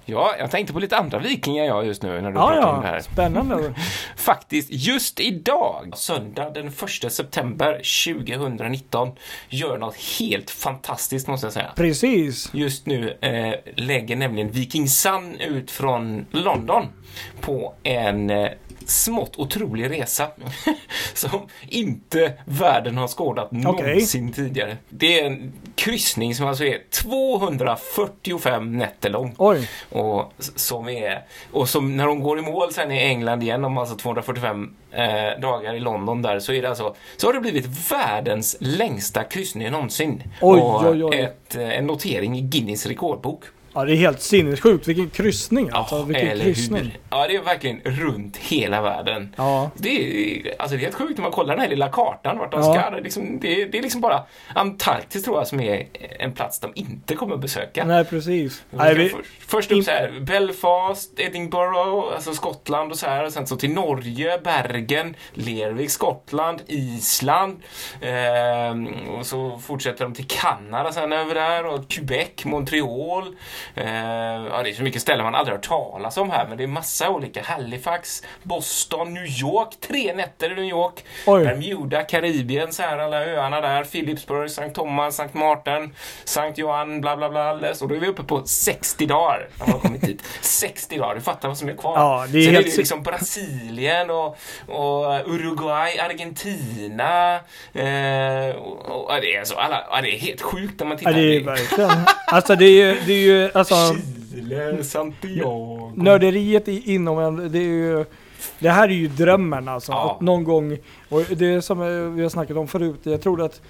Ja, 0.07 0.35
jag 0.39 0.51
tänkte 0.51 0.73
på 0.73 0.79
lite 0.79 0.97
andra 0.97 1.19
vikingar 1.19 1.65
jag 1.65 1.87
just 1.87 2.03
nu 2.03 2.21
när 2.21 2.31
du 2.31 2.39
Ja, 2.39 2.47
pratade 2.49 2.67
om 2.67 2.81
det 2.81 2.87
ja, 2.89 2.93
här. 2.93 3.01
spännande. 3.01 3.75
Faktiskt, 4.17 4.69
just 4.73 5.21
idag, 5.21 5.93
söndag 5.97 6.51
den 6.51 6.67
1 6.69 7.13
september 7.13 7.73
2019, 8.15 9.11
gör 9.49 9.79
något 9.79 9.97
helt 10.21 10.51
fantastiskt 10.51 11.29
måste 11.29 11.47
jag 11.47 11.53
säga. 11.53 11.73
Precis! 11.77 12.51
Just 12.55 12.87
nu 12.87 13.19
eh, 13.21 13.55
lägger 13.77 14.17
nämligen 14.17 14.51
Viking 14.51 14.89
Sun 14.89 15.37
ut 15.41 15.71
från 15.71 16.27
London 16.31 16.87
på 17.41 17.75
en 17.83 18.31
eh, 18.31 18.49
smått 18.91 19.37
otrolig 19.37 19.91
resa 19.91 20.29
som 21.15 21.49
inte 21.69 22.33
världen 22.45 22.99
har 22.99 23.09
skådat 23.09 23.53
någonsin 23.53 24.33
tidigare. 24.33 24.77
Det 24.89 25.21
är 25.21 25.27
en 25.27 25.53
kryssning 25.75 26.35
som 26.35 26.47
alltså 26.47 26.65
är 26.65 26.79
245 26.91 28.79
nätter 28.79 29.11
lång. 29.11 29.35
Oj, 29.39 29.69
Och 29.91 30.33
som 30.39 30.89
är, 30.89 31.25
och 31.53 31.69
som 31.69 31.97
när 31.97 32.07
de 32.07 32.21
går 32.21 32.39
i 32.39 32.43
mål 32.43 32.73
sen 32.73 32.93
i 32.93 32.99
England 32.99 33.43
igen 33.43 33.65
om 33.65 33.79
alltså 33.79 33.97
245 33.97 34.75
eh, 34.93 35.41
dagar 35.41 35.75
i 35.75 35.81
London 35.81 36.23
där 36.23 36.39
så 36.39 36.53
är 36.53 36.63
det 36.63 36.69
alltså, 36.69 36.95
så 37.17 37.27
har 37.27 37.35
det 37.35 37.41
blivit 37.41 37.91
världens 37.93 38.57
längsta 38.61 39.25
kryssning 39.25 39.71
någonsin. 39.71 40.23
Oj, 40.41 40.61
och 40.61 40.85
oj, 40.85 41.05
oj. 41.05 41.21
Ett, 41.21 41.57
eh, 41.57 41.79
en 41.79 41.87
notering 41.87 42.39
i 42.39 42.41
Guinness 42.41 42.87
rekordbok. 42.87 43.45
Ja, 43.75 43.85
det 43.85 43.93
är 43.93 43.97
helt 43.97 44.21
sinnessjukt. 44.23 44.89
Vilken 44.89 45.11
kryssning 45.11 45.71
alltså. 45.73 45.97
Ja, 45.97 46.03
Vilken 46.03 46.29
eller 46.29 46.45
kryssning. 46.45 46.83
hur? 46.83 46.99
Ja, 47.11 47.27
det 47.27 47.37
är 47.37 47.43
verkligen 47.43 47.81
runt 47.85 48.37
hela 48.37 48.83
världen. 48.83 49.35
Ja. 49.37 49.71
Det 49.77 49.89
är, 49.91 50.55
alltså 50.59 50.77
det 50.77 50.81
är 50.83 50.85
helt 50.85 50.95
sjukt 50.95 51.17
när 51.19 51.23
man 51.23 51.33
kollar 51.33 51.55
den 51.55 51.63
här 51.63 51.69
lilla 51.71 51.89
kartan 51.89 52.39
vart 52.39 52.53
de 52.53 52.61
Ja. 52.61 52.75
ska. 52.75 52.91
Det 52.91 52.97
är, 52.99 53.03
liksom, 53.03 53.39
det, 53.41 53.63
är, 53.63 53.67
det 53.67 53.79
är 53.79 53.83
liksom 53.83 54.01
bara 54.01 54.23
Antarktis 54.55 55.23
tror 55.23 55.37
jag 55.39 55.47
som 55.47 55.61
är 55.61 55.87
en 56.19 56.33
plats 56.33 56.61
de 56.61 56.73
inte 56.75 57.15
kommer 57.15 57.37
besöka. 57.37 57.85
Nej, 57.85 58.05
precis. 58.05 58.65
Nej, 58.71 58.95
vi, 58.95 59.09
först, 59.09 59.31
först 59.47 59.73
upp 59.73 59.85
så 59.85 59.91
här, 59.91 60.21
Belfast, 60.21 61.21
Edinburgh, 61.21 62.15
alltså 62.15 62.35
Skottland 62.35 62.93
och 62.93 62.99
så 62.99 63.07
här. 63.07 63.25
Och 63.25 63.33
sen 63.33 63.47
så 63.47 63.57
till 63.57 63.71
Norge, 63.73 64.39
Bergen, 64.45 65.17
Lervik, 65.33 65.91
Skottland, 65.91 66.63
Island. 66.67 67.63
Ehm, 68.01 68.87
och 69.09 69.27
så 69.27 69.59
fortsätter 69.59 70.05
de 70.05 70.15
till 70.15 70.27
Kanada 70.29 70.93
sen 70.93 71.13
över 71.13 71.35
där 71.35 71.67
och 71.67 71.89
Quebec, 71.89 72.45
Montreal. 72.45 73.37
Ehm, 73.75 74.47
ja, 74.47 74.63
det 74.63 74.71
är 74.71 74.75
så 74.75 74.83
mycket 74.83 75.03
ställen 75.03 75.25
man 75.25 75.35
aldrig 75.35 75.57
hört 75.57 75.65
talas 75.69 76.17
om 76.17 76.31
här, 76.31 76.47
men 76.49 76.59
det 76.59 76.65
är 76.65 76.69
massa 76.69 77.11
olika. 77.11 77.43
Halifax, 77.43 78.23
Boston, 78.43 79.15
New 79.15 79.27
York, 79.27 79.69
tre 79.81 80.15
nätter 80.15 80.53
i 80.53 80.55
New 80.55 80.65
York. 80.65 81.05
Oj. 81.27 81.45
Bermuda, 81.45 82.03
Karibien, 82.03 82.73
så 82.73 82.83
här 82.83 82.99
alla 82.99 83.25
öarna 83.25 83.61
där. 83.61 83.85
Philipsburg, 83.85 84.51
Sankt 84.51 84.77
Thomas, 84.77 85.17
Sankt 85.17 85.35
Martin, 85.35 85.95
Sankt 86.25 86.59
Johan, 86.59 87.01
bla 87.01 87.17
bla 87.17 87.31
bla. 87.31 87.53
Och 87.81 87.89
då 87.89 87.95
är 87.95 88.01
vi 88.01 88.07
uppe 88.07 88.23
på 88.23 88.47
60 88.47 89.07
dagar 89.07 89.49
när 89.59 89.67
man 89.67 89.73
har 89.75 89.81
kommit 89.81 90.05
hit. 90.05 90.23
60 90.41 90.99
dagar, 90.99 91.15
du 91.15 91.21
fattar 91.21 91.49
vad 91.49 91.59
som 91.59 91.69
är 91.69 91.75
kvar. 91.75 91.99
Ja, 91.99 92.27
det 92.29 92.39
är 92.39 92.43
Sen 92.43 92.55
helt 92.55 92.67
är 92.67 92.71
det 92.71 92.77
liksom 92.77 93.03
Brasilien 93.03 94.11
och, 94.11 94.39
och 94.69 95.29
Uruguay, 95.29 95.99
Argentina. 95.99 97.35
Eh, 97.73 98.57
och, 98.57 99.05
och, 99.05 99.13
ja, 99.13 99.21
det, 99.21 99.37
är 99.37 99.45
så, 99.45 99.55
alla, 99.55 100.01
det 100.03 100.15
är 100.15 100.19
helt 100.19 100.43
sjukt 100.43 100.81
när 100.81 100.87
man 100.87 100.97
tittar. 100.97 101.11
ja, 101.11 101.19
det 101.19 101.37
är 101.37 101.45
verkligen. 101.45 102.07
Alltså 102.27 102.57
det 102.57 102.65
är 102.65 102.71
ju, 102.71 103.01
det 103.07 103.13
är 103.13 103.19
ju, 103.19 103.51
alltså. 103.57 103.75
Chile, 104.35 104.85
Santiago. 104.85 105.93
Nörderiet 105.97 106.69
i- 106.69 106.95
inom 106.95 107.19
en, 107.19 107.53
det 107.53 107.59
är 107.59 107.63
ju... 107.63 108.05
Det 108.59 108.69
här 108.69 108.89
är 108.89 108.93
ju 108.93 109.09
drömmen 109.09 109.69
alltså. 109.69 109.93
Ja. 109.93 110.11
Att 110.15 110.21
någon 110.21 110.45
gång, 110.45 110.79
och 111.09 111.23
det 111.37 111.63
som 111.63 111.79
vi 112.17 112.23
har 112.23 112.29
snackat 112.29 112.57
om 112.57 112.69
förut, 112.69 113.01
jag 113.03 113.21
tror 113.21 113.43
att 113.43 113.61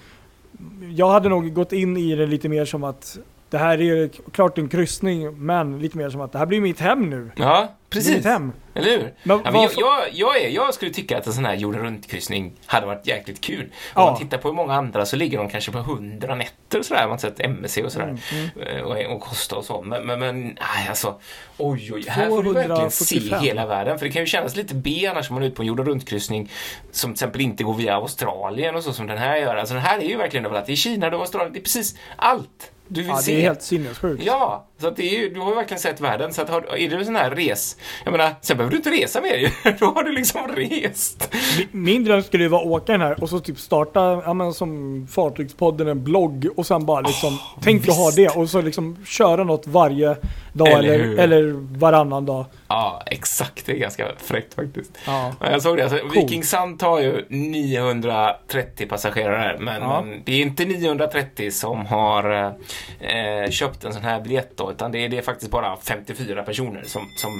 jag 0.95 1.09
hade 1.09 1.29
nog 1.29 1.53
gått 1.53 1.73
in 1.73 1.97
i 1.97 2.15
det 2.15 2.25
lite 2.25 2.49
mer 2.49 2.65
som 2.65 2.83
att 2.83 3.17
det 3.55 3.59
här 3.59 3.77
är 3.77 3.81
ju 3.83 4.09
klart 4.31 4.57
en 4.57 4.69
kryssning, 4.69 5.45
men 5.45 5.79
lite 5.79 5.97
mer 5.97 6.09
som 6.09 6.21
att 6.21 6.31
det 6.31 6.37
här 6.37 6.45
blir 6.45 6.61
mitt 6.61 6.79
hem 6.79 7.09
nu. 7.09 7.31
Ja, 7.35 7.75
precis. 7.89 8.15
mitt 8.15 8.25
hem. 8.25 8.51
Eller 8.73 8.91
hur? 8.91 9.13
Men 9.23 9.41
Ja, 9.45 9.51
men 9.51 9.61
jag, 9.61 9.71
jag, 9.77 10.03
jag, 10.13 10.41
är, 10.41 10.49
jag 10.49 10.73
skulle 10.73 10.91
tycka 10.91 11.17
att 11.17 11.27
en 11.27 11.33
sån 11.33 11.45
här 11.45 11.55
jorden 11.55 11.81
runt-kryssning 11.81 12.53
hade 12.65 12.85
varit 12.87 13.07
jäkligt 13.07 13.41
kul. 13.41 13.61
Om 13.63 13.69
Ja. 13.95 14.05
man 14.11 14.19
tittar 14.19 14.37
på 14.37 14.47
hur 14.47 14.55
många 14.55 14.73
andra 14.73 15.05
så 15.05 15.15
ligger 15.15 15.37
de 15.37 15.49
kanske 15.49 15.71
på 15.71 15.77
100 15.77 16.35
nätter 16.35 16.79
och 16.79 16.85
sådär. 16.85 17.01
Man 17.01 17.09
har 17.11 17.17
sett 17.17 17.39
MSC 17.39 17.77
och 17.83 17.91
sådär. 17.91 18.05
Mm, 18.07 18.49
Eh, 18.77 18.81
Och, 18.81 19.15
och 19.15 19.21
Costa 19.21 19.55
och 19.55 19.65
så. 19.65 19.81
Men, 19.81 20.05
men, 20.05 20.19
men 20.19 20.41
nej, 20.43 20.89
alltså. 20.89 21.19
Oj, 21.57 21.91
oj, 21.93 22.05
här 22.07 22.29
får 22.29 22.43
du 22.43 22.53
verkligen 22.53 22.91
se 22.91 23.05
245. 23.19 23.43
hela 23.43 23.65
världen. 23.65 23.99
För 23.99 24.05
det 24.05 24.11
kan 24.11 24.21
ju 24.21 24.25
kännas 24.25 24.55
lite 24.55 24.75
B 24.75 25.07
annars 25.11 25.29
om 25.29 25.33
man 25.33 25.43
är 25.43 25.47
ute 25.47 25.55
på 25.55 25.61
en 25.61 25.67
jorden 25.67 25.85
runt-kryssning 25.85 26.51
som 26.91 27.09
till 27.09 27.15
exempel 27.15 27.41
inte 27.41 27.63
går 27.63 27.73
via 27.73 27.95
Australien 27.95 28.75
och 28.75 28.83
så 28.83 28.93
som 28.93 29.07
den 29.07 29.17
här 29.17 29.37
gör. 29.37 29.55
Alltså 29.55 29.73
den 29.73 29.83
här 29.83 29.99
är 29.99 30.03
ju 30.09 30.17
verkligen 30.17 30.45
överallt. 30.45 30.65
Det 30.65 30.71
är 30.71 30.75
Kina, 30.75 31.09
det 31.09 31.15
är 31.15 31.19
Australien, 31.19 31.53
det 31.53 31.59
är 31.59 31.63
precis 31.63 31.95
allt 32.15 32.71
du 32.87 33.01
vill 33.01 33.09
Ja, 33.09 33.17
se. 33.17 33.31
det 33.31 33.37
är 33.37 33.41
helt 33.41 33.61
sinnessjukt. 33.61 34.23
Ja, 34.25 34.65
så 34.81 34.87
att 34.87 34.95
det 34.95 35.15
är 35.15 35.19
ju, 35.19 35.29
du 35.29 35.39
har 35.39 35.49
ju 35.49 35.55
verkligen 35.55 35.79
sett 35.81 36.01
världen. 36.01 36.33
Så 36.33 36.41
att 36.41 36.49
har, 36.49 36.77
är 36.77 36.89
du 36.97 37.05
sån 37.05 37.15
här 37.15 37.31
res... 37.31 37.77
Jag 38.03 38.11
menar, 38.11 38.31
sen 38.41 38.57
behöver 38.57 38.71
du 38.71 38.77
inte 38.77 38.91
resa 38.91 39.21
mer 39.21 39.35
ju. 39.37 39.49
Då 39.79 39.85
har 39.85 40.03
du 40.03 40.11
liksom 40.11 40.41
rest. 40.55 41.29
Mi- 41.57 41.67
Min 41.71 42.03
dröm 42.03 42.23
skulle 42.23 42.43
ju 42.43 42.49
vara 42.49 42.61
att 42.61 42.67
åka 42.67 42.91
den 42.91 43.01
här 43.01 43.23
och 43.23 43.29
så 43.29 43.39
typ 43.39 43.59
starta, 43.59 44.21
ja 44.25 44.33
men 44.33 44.53
som 44.53 45.07
Fartygspodden, 45.11 45.87
en 45.87 46.03
blogg 46.03 46.47
och 46.55 46.65
sen 46.67 46.85
bara 46.85 47.01
liksom, 47.01 47.37
tänk 47.61 47.89
att 47.89 47.95
ha 47.97 48.05
visst. 48.05 48.17
det 48.17 48.29
och 48.29 48.49
så 48.49 48.61
liksom 48.61 48.97
köra 49.05 49.43
något 49.43 49.67
varje 49.67 50.15
dag 50.53 50.67
Eller 50.67 50.93
eller, 50.99 51.17
eller, 51.23 51.51
varannan 51.79 52.25
dag. 52.25 52.45
Ja, 52.67 53.03
exakt. 53.05 53.65
Det 53.65 53.71
är 53.71 53.77
ganska 53.77 54.07
fräckt 54.17 54.53
faktiskt. 54.53 54.91
Ja. 55.05 55.33
Ja, 55.39 55.51
Jag 55.51 55.61
såg 55.61 55.77
det. 55.77 55.83
Alltså, 55.83 55.99
Viking 56.15 56.43
Sun 56.43 56.77
tar 56.77 56.99
ju 56.99 57.25
930 57.29 58.87
passagerare, 58.87 59.57
men, 59.59 59.81
Ja. 59.81 60.01
men 60.01 60.21
det 60.25 60.33
är 60.33 60.41
inte 60.41 60.65
930 60.65 61.51
som 61.51 61.85
har 61.85 62.53
eh, 62.99 63.49
köpt 63.49 63.83
en 63.83 63.93
sån 63.93 64.03
här 64.03 64.21
biljett 64.21 64.57
då, 64.57 64.71
utan 64.71 64.91
det 64.91 65.05
är, 65.05 65.09
det 65.09 65.17
är 65.17 65.21
faktiskt 65.21 65.51
bara 65.51 65.77
54 65.77 66.43
personer 66.43 66.83
som, 66.85 67.01
som 67.17 67.31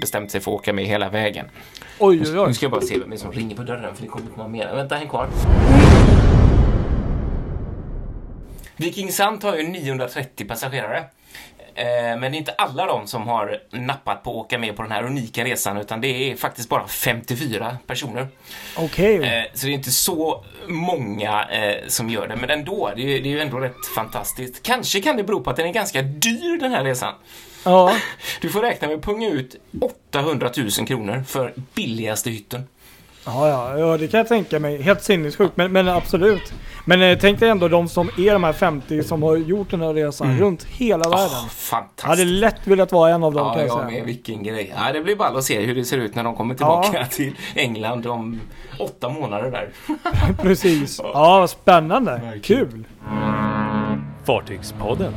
bestämt 0.00 0.30
sig 0.30 0.40
för 0.40 0.50
att 0.50 0.60
åka 0.60 0.72
med 0.72 0.84
hela 0.86 1.08
vägen. 1.08 1.46
Oj 1.98 2.20
oj 2.24 2.32
Nu 2.32 2.40
oj. 2.40 2.54
ska 2.54 2.64
jag 2.64 2.70
bara 2.72 2.80
se 2.80 2.98
vem 2.98 3.18
som 3.18 3.32
ringer 3.32 3.56
på 3.56 3.62
dörren, 3.62 3.94
för 3.94 4.02
det 4.02 4.08
kommer 4.08 4.26
någon 4.36 4.52
mer. 4.52 4.74
Vänta, 4.74 4.94
häng 4.96 5.08
kvar. 5.08 5.28
Viking 8.76 9.12
Sun 9.12 9.38
har 9.42 9.56
ju 9.56 9.68
930 9.68 10.46
passagerare. 10.48 11.04
Eh, 11.76 12.18
Men 12.18 12.20
det 12.20 12.36
är 12.36 12.38
inte 12.38 12.52
alla 12.52 12.86
de 12.86 13.06
som 13.06 13.28
har 13.28 13.60
nappat 13.70 14.22
på 14.22 14.30
att 14.30 14.36
åka 14.36 14.58
med 14.58 14.76
på 14.76 14.82
den 14.82 14.92
här 14.92 15.02
unika 15.04 15.44
resan, 15.44 15.76
utan 15.76 16.00
det 16.00 16.08
är 16.32 16.36
faktiskt 16.36 16.68
bara 16.68 16.86
54 16.88 17.76
personer. 17.86 18.28
Okej. 18.76 19.16
Eh, 19.24 19.44
Så 19.54 19.66
det 19.66 19.72
är 19.72 19.74
inte 19.74 19.90
så 19.90 20.44
många 20.68 21.44
eh, 21.44 21.86
som 21.88 22.10
gör 22.10 22.28
det, 22.28 22.36
men 22.36 22.50
ändå, 22.50 22.92
det 22.96 23.02
är, 23.02 23.22
det 23.22 23.28
är 23.28 23.32
ju 23.32 23.40
ändå 23.40 23.58
rätt 23.58 23.86
fantastiskt. 23.94 24.62
Kanske 24.62 25.00
kan 25.00 25.16
det 25.16 25.22
bero 25.24 25.40
på 25.40 25.50
att 25.50 25.56
den 25.56 25.66
är 25.66 25.72
ganska 25.72 26.02
dyr, 26.02 26.58
den 26.60 26.70
här 26.72 26.84
resan. 26.84 27.14
Ja. 27.64 27.96
Du 28.40 28.48
får 28.50 28.62
räkna 28.62 28.88
med 28.88 28.96
att 28.96 29.02
punga 29.04 29.28
ut 29.30 29.56
800 30.10 30.50
000 30.56 30.70
kronor 30.86 31.24
för 31.28 31.54
billigaste 31.74 32.30
hytten. 32.30 32.68
Ja, 33.26 33.48
ja, 33.48 33.78
ja, 33.78 33.96
det 33.96 34.08
kan 34.08 34.18
jag 34.18 34.28
tänka 34.28 34.58
mig. 34.60 34.82
Helt 34.82 35.02
sinnessjukt, 35.02 35.56
men, 35.56 35.72
men 35.72 35.88
absolut. 35.88 36.52
Men 36.84 37.02
eh, 37.02 37.18
tänk 37.20 37.40
dig 37.40 37.48
ändå 37.48 37.68
de 37.68 37.88
som 37.88 38.08
är 38.18 38.32
de 38.32 38.44
här 38.44 38.52
50 38.52 39.02
som 39.02 39.22
har 39.22 39.36
gjort 39.36 39.70
den 39.70 39.80
här 39.80 39.94
resan 39.94 40.38
runt 40.38 40.64
hela 40.64 40.98
världen. 41.10 41.14
Åh, 41.14 41.22
Jag 41.32 41.38
hade 41.38 41.50
fantastiskt. 41.50 42.26
lätt 42.30 42.66
velat 42.66 42.92
vara 42.92 43.10
en 43.10 43.24
av 43.24 43.34
dem 43.34 43.46
Ja, 43.46 43.52
kan 43.52 43.60
jag 43.62 43.68
jag 43.68 43.78
säga. 43.88 43.98
med. 43.98 44.06
Vilken 44.06 44.42
grej. 44.42 44.74
Ja, 44.76 44.92
det 44.92 45.00
blir 45.00 45.16
ball 45.16 45.36
att 45.36 45.44
se 45.44 45.60
hur 45.60 45.74
det 45.74 45.84
ser 45.84 45.98
ut 45.98 46.14
när 46.14 46.24
de 46.24 46.36
kommer 46.36 46.54
tillbaka 46.54 47.06
till 47.10 47.32
England 47.54 48.06
om 48.06 48.40
åtta 48.78 49.08
månader 49.08 49.50
där. 49.50 49.68
Precis. 50.42 51.00
Ja, 51.02 51.38
vad 51.38 51.50
spännande. 51.50 52.10
Verkligen. 52.24 52.66
Kul. 52.68 52.84
Fartygspodden. 54.26 55.12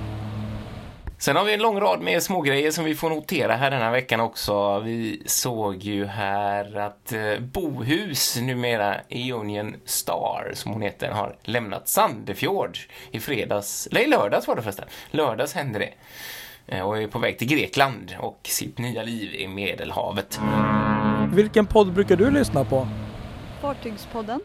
Sen 1.21 1.35
har 1.35 1.43
vi 1.45 1.53
en 1.53 1.61
lång 1.61 1.79
rad 1.79 2.01
med 2.01 2.23
smågrejer 2.23 2.71
som 2.71 2.85
vi 2.85 2.95
får 2.95 3.09
notera 3.09 3.55
här 3.55 3.71
den 3.71 3.81
här 3.81 3.91
veckan 3.91 4.19
också. 4.19 4.79
Vi 4.79 5.21
såg 5.25 5.83
ju 5.83 6.05
här 6.05 6.77
att 6.77 7.11
eh, 7.13 7.39
Bohus, 7.39 8.37
numera 8.41 8.95
Ionian 9.09 9.75
Star 9.85 10.51
som 10.53 10.71
hon 10.71 10.81
heter, 10.81 11.11
har 11.11 11.35
lämnat 11.43 11.87
Sandefjord 11.87 12.77
i 13.11 13.19
fredags, 13.19 13.87
eller 13.91 14.01
i 14.01 14.07
lördags 14.07 14.47
var 14.47 14.55
det 14.55 14.61
förresten. 14.61 14.85
Lördags 15.11 15.53
hände 15.53 15.79
det. 15.79 15.93
Eh, 16.75 16.81
Och 16.87 16.97
är 17.01 17.07
på 17.07 17.19
väg 17.19 17.37
till 17.37 17.47
Grekland 17.47 18.15
och 18.19 18.39
sitt 18.43 18.77
nya 18.77 19.03
liv 19.03 19.33
i 19.33 19.47
Medelhavet. 19.47 20.39
Vilken 21.33 21.65
podd 21.65 21.93
brukar 21.93 22.15
du 22.15 22.31
lyssna 22.31 22.65
på? 22.65 22.87
Fartygspodden. 23.61 24.39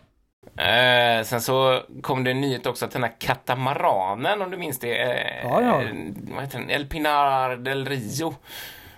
Eh, 0.56 1.24
sen 1.24 1.40
så 1.40 1.82
kom 2.02 2.24
det 2.24 2.30
en 2.30 2.40
nyhet 2.40 2.66
också 2.66 2.84
att 2.84 2.90
den 2.90 3.02
här 3.02 3.12
katamaranen, 3.18 4.42
om 4.42 4.50
du 4.50 4.56
minns 4.56 4.78
det, 4.78 5.02
eh, 5.02 5.42
Ja, 5.48 5.62
ja. 5.62 5.82
vad 6.34 6.42
heter 6.44 6.58
den? 6.58 6.70
El 6.70 6.86
Pinar 6.86 7.56
del 7.56 7.86
Rio, 7.86 8.34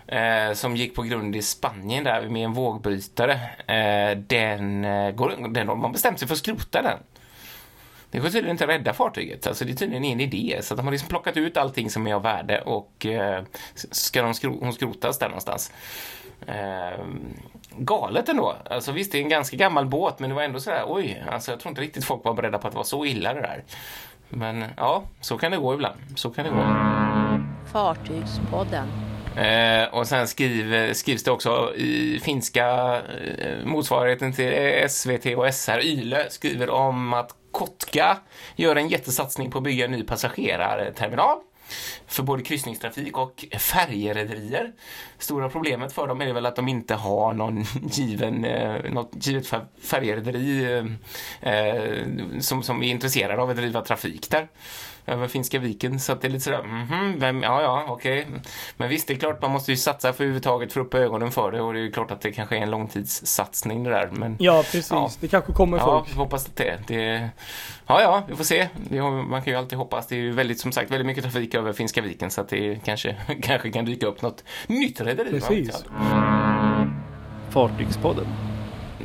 eh, 0.07 0.53
som 0.53 0.77
gick 0.77 0.95
på 0.95 1.03
grund 1.03 1.37
i 1.37 1.43
Spanien 1.43 2.05
där 2.05 2.23
med 2.29 2.45
en 2.45 2.53
vågbrytare, 2.53 3.33
eh, 3.67 4.17
den, 4.19 4.85
eh, 4.85 5.11
går, 5.11 5.49
den 5.49 5.69
har 5.69 5.77
man 5.77 5.93
bestämt 5.93 6.19
sig 6.19 6.29
för 6.29 6.35
att 6.35 6.39
skrota 6.39 6.83
den. 6.83 6.99
Det 8.11 8.19
går 8.19 8.29
tydligen 8.29 8.51
inte 8.51 8.65
att 8.65 8.71
rädda 8.71 8.93
fartyget, 8.93 9.47
alltså 9.47 9.65
det 9.65 9.73
är 9.73 9.77
tydligen 9.77 10.05
en 10.05 10.21
idé. 10.21 10.59
Så 10.63 10.75
att 10.75 10.79
de 10.79 10.87
har 10.87 10.93
liksom 10.93 11.09
plockat 11.09 11.37
ut 11.37 11.57
allting 11.57 11.91
som 11.91 12.07
är 12.07 12.15
av 12.15 12.23
värde 12.23 12.61
och 12.61 13.07
eh, 13.07 13.43
ska 13.75 14.23
de 14.23 14.35
skro, 14.35 14.59
hon 14.61 14.73
skrotas 14.73 15.19
där 15.19 15.29
någonstans. 15.29 15.73
Eh, 16.47 17.05
galet 17.77 18.29
ändå. 18.29 18.57
Alltså 18.71 18.93
visst, 18.93 19.13
det 19.13 19.19
är 19.19 19.23
en 19.23 19.29
ganska 19.29 19.57
gammal 19.57 19.87
båt, 19.87 20.19
men 20.19 20.31
det 20.31 20.37
var 20.37 20.43
ändå 20.43 20.61
sådär, 20.61 20.85
oj, 20.87 21.25
alltså 21.31 21.51
jag 21.51 21.61
tror 21.61 21.71
inte 21.71 21.83
riktigt 21.83 22.05
folk 22.05 22.25
var 22.25 22.35
beredda 22.35 22.59
på 22.59 22.67
att 22.67 22.73
det 22.73 22.77
var 22.79 22.85
så 22.85 23.05
illa 23.05 23.35
det 23.35 23.41
där. 23.41 23.65
Men 24.29 24.65
ja, 24.77 25.03
så 25.21 25.39
kan 25.39 25.51
det 25.51 25.59
gå 25.59 25.75
ibland. 25.75 25.97
Så 26.17 26.31
kan 26.31 26.45
det 26.45 26.51
gå. 26.51 26.63
Fartygspodden. 27.73 29.06
Eh, 29.37 29.95
och 29.95 30.07
sen 30.07 30.29
skriv, 30.29 30.93
skrivs 30.93 31.23
det 31.23 31.31
också 31.31 31.75
i 31.77 32.21
finska 32.23 32.97
eh, 33.39 33.65
motsvarigheten 33.65 34.33
till 34.33 34.85
SVT 34.89 35.27
och 35.27 35.55
SR 35.55 35.81
Yle 35.85 36.27
skriver 36.31 36.71
om 36.71 37.15
att 37.15 37.35
Kotka 37.51 38.19
gör 38.57 38.77
en 38.77 38.89
jättesatsning 38.89 39.51
på 39.51 39.59
att 39.59 39.65
bygga 39.65 39.85
en 39.85 39.91
ny 39.91 40.03
passagerarterminal 40.03 41.39
för 42.07 42.23
både 42.23 42.43
kryssningstrafik 42.43 43.19
och 43.19 43.45
färjerederier. 43.59 44.73
Stora 45.19 45.49
problemet 45.49 45.93
för 45.93 46.07
dem 46.07 46.21
är 46.21 46.33
väl 46.33 46.47
att 46.47 46.57
de 46.57 46.69
inte 46.69 46.95
har 46.95 47.33
någon 47.33 47.65
given, 47.93 48.45
eh, 48.45 48.93
något 48.93 49.27
givet 49.27 49.53
färjerederi 49.83 50.65
eh, 51.43 51.53
eh, 51.53 52.05
som, 52.41 52.63
som 52.63 52.83
är 52.83 52.91
intresserade 52.91 53.43
av 53.43 53.51
att 53.51 53.57
driva 53.57 53.83
trafik 53.83 54.31
där 54.31 54.49
över 55.07 55.29
Finska 55.29 55.59
viken. 55.59 56.01
Så 56.01 56.13
att 56.13 56.21
det 56.21 56.29
är 56.29 56.31
lite 56.31 56.45
sådär, 56.45 56.63
mhm, 56.63 57.19
vem, 57.19 57.43
ja, 57.43 57.63
ja, 57.63 57.85
okej. 57.89 58.27
Men 58.77 58.89
visst, 58.89 59.09
det 59.09 59.15
är 59.15 59.19
klart 59.19 59.43
man 59.43 59.51
måste 59.51 59.71
ju 59.71 59.77
satsa 59.77 60.13
för 60.13 60.25
överhuvudtaget 60.25 60.73
för 60.73 60.81
att 60.81 60.87
upp 60.87 60.95
ögonen 60.95 61.31
för 61.31 61.53
det 61.53 61.61
och 61.61 61.73
det 61.73 61.79
är 61.79 61.83
ju 61.83 61.93
klart 61.93 62.11
att 62.11 62.21
det 62.21 62.33
kanske 62.33 62.57
är 62.57 62.61
en 62.61 62.71
långtidssatsning 62.71 63.85
det 63.85 63.91
där. 63.91 64.09
Men 64.13 64.37
Ja, 64.39 64.63
precis. 64.63 64.91
Ja. 64.91 65.11
Det 65.21 65.29
kanske 65.29 65.53
kommer 65.53 65.79
Ja, 65.79 65.85
folk. 65.85 66.11
vi 66.13 66.19
hoppas 66.19 66.47
att 66.47 66.57
det, 66.57 66.79
det... 66.87 67.31
Ja, 67.87 68.03
ja, 68.03 68.23
vi 68.29 68.37
får 68.37 68.45
se. 68.45 68.69
Man 69.29 69.43
kan 69.43 69.53
ju 69.53 69.59
alltid 69.59 69.79
hoppas. 69.79 70.07
Det 70.07 70.15
är 70.15 70.21
ju 70.21 70.33
väldigt, 70.33 70.61
som 70.61 70.73
sagt, 70.73 70.91
väldigt 70.91 71.07
mycket 71.07 71.25
trafik 71.25 71.55
över 71.55 71.73
Finska 71.73 72.03
viken 72.03 72.31
så 72.31 72.41
att 72.41 72.49
det 72.49 72.85
kanske, 72.85 73.17
kanske 73.43 73.71
kan 73.71 73.85
dyka 73.85 74.07
upp 74.07 74.23
något 74.23 74.45
nytt 74.67 75.01
rederi. 75.01 75.31
Precis. 75.31 75.85
Fartygspodden. 77.51 78.27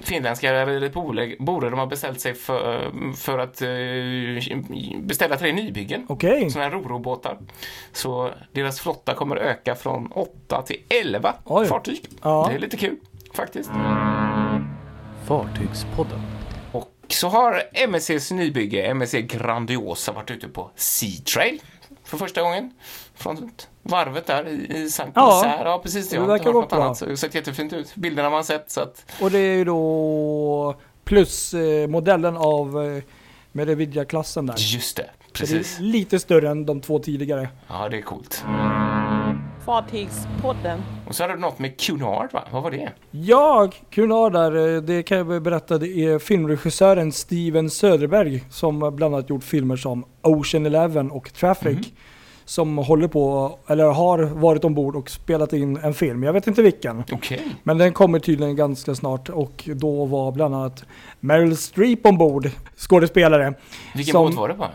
Finländska 0.02 0.66
rederibolag 0.66 1.36
de 1.72 1.80
har 1.80 1.88
beställt 1.88 2.20
sig 2.22 2.34
för, 2.34 2.92
för 3.16 3.40
att 3.40 3.62
eh, 3.62 4.98
beställa 5.02 5.38
tre 5.38 5.54
nybyggen. 5.54 6.06
Okej. 6.10 6.50
Sådana 6.50 6.70
här 6.70 6.78
rorobåtar. 6.78 7.38
Så 7.92 8.30
deras 8.52 8.80
flotta 8.80 9.14
kommer 9.14 9.36
öka 9.36 9.76
från 9.76 10.12
8 10.12 10.62
till 10.62 10.78
11 10.90 11.34
Oj. 11.46 11.66
fartyg. 11.66 12.06
Ja. 12.22 12.46
Det 12.50 12.56
är 12.56 12.60
lite 12.60 12.78
kul 12.78 12.98
faktiskt. 13.34 13.72
Fartygspodden. 15.26 16.20
Och 16.72 16.92
så 17.08 17.28
har 17.28 17.64
MSCs 17.74 18.32
nybygge, 18.32 18.82
MSC 18.94 19.22
Grandiosa, 19.22 20.12
varit 20.12 20.32
ute 20.32 20.48
på 20.48 20.72
Sea 20.76 21.22
Trail 21.34 21.62
för 22.12 22.18
första 22.18 22.42
gången. 22.42 22.72
Från 23.16 23.52
varvet 23.84 24.26
där 24.26 24.48
i, 24.48 24.78
i 24.84 24.90
Sankt 24.90 25.12
Ja. 25.16 25.62
Ja, 25.66 25.80
precis. 25.84 26.10
Det 26.10 26.16
Det 26.18 26.22
har 26.24 26.34
inte 26.36 26.46
hört 26.46 26.54
något 26.56 26.70
bra. 26.70 26.84
annat. 26.84 26.98
Så 26.98 27.06
det 27.06 27.12
har 27.12 27.16
sett 27.16 27.36
jättefint 27.36 27.74
ut. 27.74 27.96
Bilderna 27.96 28.30
man 28.30 28.44
sett. 28.44 28.72
Så 28.72 28.82
att, 28.82 29.06
Och 29.22 29.32
det 29.32 29.40
är 29.40 29.56
ju 29.56 29.64
då 29.66 30.76
plus 31.04 31.54
eh, 31.54 31.88
modellen 31.88 32.38
av 32.38 32.84
eh, 32.98 33.04
med 33.52 33.68
Revidja-klassen 33.68 34.46
där. 34.46 34.56
just 34.58 34.98
det, 34.98 35.10
precis. 35.34 35.78
lite 35.80 36.20
större 36.20 36.50
än 36.50 36.66
de 36.66 36.82
två 36.82 37.00
tidigare. 37.00 37.50
Ja, 37.68 37.90
det 37.90 37.98
är 37.98 38.02
coolt. 38.02 38.44
Fartygspodden. 39.66 40.80
Och 41.08 41.16
så 41.16 41.24
hade 41.24 41.34
du 41.34 41.40
något 41.40 41.60
med 41.60 41.80
Cunard, 41.80 42.34
va? 42.34 42.44
Vad 42.52 42.64
var 42.64 42.72
det? 42.72 42.92
Jag, 43.12 43.76
Cunard 43.90 44.34
där, 44.34 44.76
eh, 44.76 44.82
det 44.82 45.04
kan 45.04 45.18
jag 45.18 45.42
berätta, 45.44 45.78
det 45.78 45.88
är 45.88 46.20
filmregissören 46.20 47.12
Steven 47.12 47.70
Söderberg 47.70 48.44
som 48.50 48.80
bland 48.96 49.16
annat 49.16 49.30
gjort 49.30 49.44
filmer 49.44 49.76
som 49.76 50.06
Ocean 50.22 50.66
Eleven 50.66 51.12
och 51.12 51.34
Traffic. 51.34 51.74
Mhm. 51.78 51.84
Som 52.46 52.78
håller 52.78 53.08
på, 53.08 53.58
eller 53.68 53.86
har 53.86 54.24
varit 54.24 54.64
ombord 54.64 54.96
och 54.96 55.10
spelat 55.10 55.54
in 55.54 55.78
en 55.78 55.94
film. 55.94 56.24
Jag 56.24 56.34
vet 56.34 56.48
inte 56.48 56.62
vilken. 56.62 57.04
Okej. 57.12 57.42
Men 57.64 57.78
den 57.78 57.94
kommer 57.94 58.20
tydligen 58.20 58.56
ganska 58.56 58.96
snart 58.96 59.30
och 59.30 59.70
då 59.76 60.06
var 60.06 60.32
bland 60.32 60.56
annat 60.56 60.84
Meryl 61.20 61.58
Streep 61.58 62.06
ombord, 62.06 62.50
skådespelare. 62.78 63.54
Vilken 63.96 64.12
Som- 64.12 64.26
båt 64.26 64.36
var 64.36 64.48
det 64.48 64.54
på? 64.54 64.66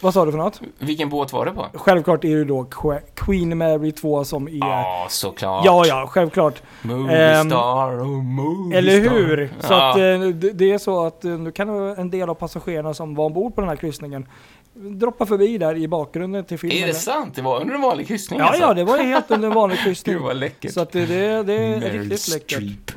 Vad 0.00 0.14
sa 0.14 0.24
du 0.24 0.30
för 0.30 0.38
något? 0.38 0.60
Vilken 0.78 1.08
båt 1.08 1.32
var 1.32 1.44
det 1.46 1.52
på? 1.52 1.66
Självklart 1.74 2.24
är 2.24 2.36
det 2.36 2.44
då 2.44 2.62
Que- 2.64 3.00
Queen 3.14 3.58
Mary 3.58 3.92
2 3.92 4.24
som 4.24 4.48
är... 4.48 4.52
Ja, 4.58 5.06
såklart. 5.10 5.64
Ja, 5.64 5.86
ja, 5.86 6.06
självklart. 6.10 6.62
Movie 6.82 7.38
Ehm, 7.40 7.50
star, 7.50 8.00
oh, 8.02 8.22
movie 8.22 8.78
Eller 8.78 9.00
hur? 9.00 9.52
Så 9.60 9.72
ja. 9.72 9.90
att 9.90 9.96
eh, 9.96 10.50
det, 10.54 10.72
är 10.72 10.78
så 10.78 11.06
att 11.06 11.24
eh, 11.24 11.30
nu 11.30 11.50
kan 11.52 11.68
en 11.98 12.10
del 12.10 12.28
av 12.30 12.34
passagerarna 12.34 12.94
som 12.94 13.14
var 13.14 13.24
ombord 13.26 13.54
på 13.54 13.60
den 13.60 13.68
här 13.70 13.76
kryssningen 13.76 14.26
droppa 14.74 15.26
förbi 15.26 15.58
där 15.58 15.74
i 15.74 15.88
bakgrunden 15.88 16.44
till 16.44 16.58
filmen. 16.58 16.82
Är 16.82 16.86
det 16.86 16.94
sant? 16.94 17.34
Det 17.36 17.42
var 17.42 17.60
under 17.60 17.74
en 17.74 17.80
vanlig 17.80 18.08
kryssning 18.08 18.38
Ja, 18.38 18.46
alltså? 18.46 18.62
ja, 18.62 18.74
det 18.74 18.84
var 18.84 18.98
ju 18.98 19.04
helt 19.04 19.30
under 19.30 19.48
en 19.48 19.54
vanlig 19.54 19.78
kryssning. 19.84 20.14
Gud 20.14 20.22
vad 20.24 20.36
läckert. 20.36 20.72
Så 20.72 20.80
att 20.80 20.92
det, 20.92 21.06
det, 21.06 21.42
det 21.42 21.54
är 21.54 21.80
Meryl 21.80 22.10
riktigt 22.10 22.34
läckert. 22.34 22.52
Streep. 22.58 22.90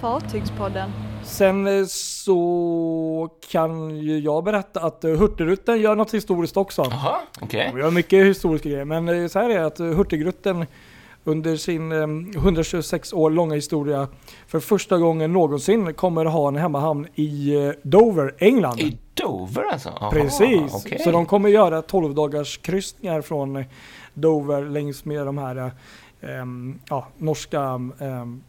Fartygspodden. 0.00 0.90
Sen 1.28 1.66
eh, 1.66 1.84
så 1.86 3.28
kan 3.50 3.90
ju 3.90 4.18
jag 4.18 4.44
berätta 4.44 4.80
att 4.80 5.04
eh, 5.04 5.10
Hurtigruten 5.10 5.80
gör 5.80 5.96
något 5.96 6.14
historiskt 6.14 6.56
också. 6.56 6.86
Jaha, 6.90 7.16
okej. 7.40 7.72
Vi 7.74 7.82
har 7.82 7.90
mycket 7.90 8.26
historiska 8.26 8.68
grejer, 8.68 8.84
men 8.84 9.08
eh, 9.08 9.28
så 9.28 9.38
här 9.38 9.50
är 9.50 9.58
det 9.58 9.66
att 9.66 9.78
Hurtigruten 9.78 10.66
under 11.24 11.56
sin 11.56 11.92
eh, 11.92 12.38
126 12.38 13.12
år 13.12 13.30
långa 13.30 13.54
historia 13.54 14.08
för 14.46 14.60
första 14.60 14.98
gången 14.98 15.32
någonsin 15.32 15.94
kommer 15.94 16.24
ha 16.24 16.48
en 16.48 16.56
hemmahamn 16.56 17.06
i 17.14 17.54
Dover, 17.82 18.34
England. 18.38 18.80
I 18.80 18.98
Dover 19.14 19.72
alltså? 19.72 19.88
Aha, 19.88 20.10
Precis, 20.10 20.74
okej. 20.74 20.98
så 20.98 21.10
de 21.10 21.26
kommer 21.26 21.48
göra 21.48 21.82
12 21.82 22.14
dagars 22.14 22.58
kryssningar 22.58 23.22
från 23.22 23.64
Dover 24.14 24.62
längs 24.62 25.04
med 25.04 25.26
de 25.26 25.38
här 25.38 25.72
em, 26.20 26.78
ja, 26.88 27.06
norska 27.18 27.60
em, 28.00 28.42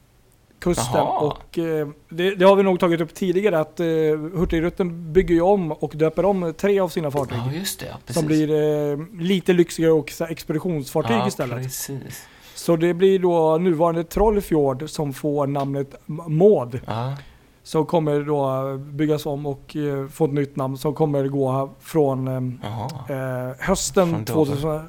kusten. 0.60 0.86
Jaha. 0.94 1.20
Och 1.20 1.58
eh, 1.58 1.88
det, 2.10 2.36
det 2.36 2.46
har 2.46 2.56
vi 2.56 2.64
nog 2.64 2.80
tagit 2.80 3.02
upp 3.02 3.14
tidigare 3.14 3.60
att 3.60 3.80
eh, 3.80 3.86
Hurtigruten 4.36 5.14
bygger 5.14 5.36
ju 5.36 5.42
om 5.42 5.72
och 5.72 5.92
döper 5.96 6.26
om 6.26 6.54
tre 6.58 6.80
av 6.80 6.90
sina 6.90 7.12
fartyg. 7.12 7.38
Ja, 7.48 7.54
just 7.54 7.80
det. 7.80 7.86
Ja. 8.08 8.14
Som 8.14 8.26
blir 8.26 8.50
eh, 8.92 8.98
lite 9.20 9.54
lyxigare 9.54 9.92
och 9.92 10.10
så 10.10 10.24
här, 10.24 10.32
expeditionsfartyg 10.32 11.18
ja, 11.18 11.28
istället. 11.28 11.64
precis. 11.64 12.28
Så 12.56 12.76
det 12.76 12.94
blir 12.94 13.20
då 13.20 13.58
nuvarande 13.58 14.04
Trollfjord 14.04 14.90
som 14.90 15.14
får 15.14 15.48
namnet 15.48 15.96
Maud. 16.06 16.82
Ja, 16.86 17.14
Som 17.64 17.86
kommer 17.86 18.20
då 18.22 18.78
byggas 18.78 19.26
om 19.26 19.46
och 19.46 19.76
eh, 19.76 20.08
få 20.08 20.26
ett 20.26 20.34
nytt 20.34 20.56
namn 20.56 20.78
som 20.78 20.96
kommer 20.96 21.28
gå 21.28 21.70
från 21.80 22.60
jaha. 22.64 23.50
eh, 23.50 23.56
hösten 23.60 24.10
Från 24.10 24.46
Dover. 24.46 24.46
2000, 24.56 24.80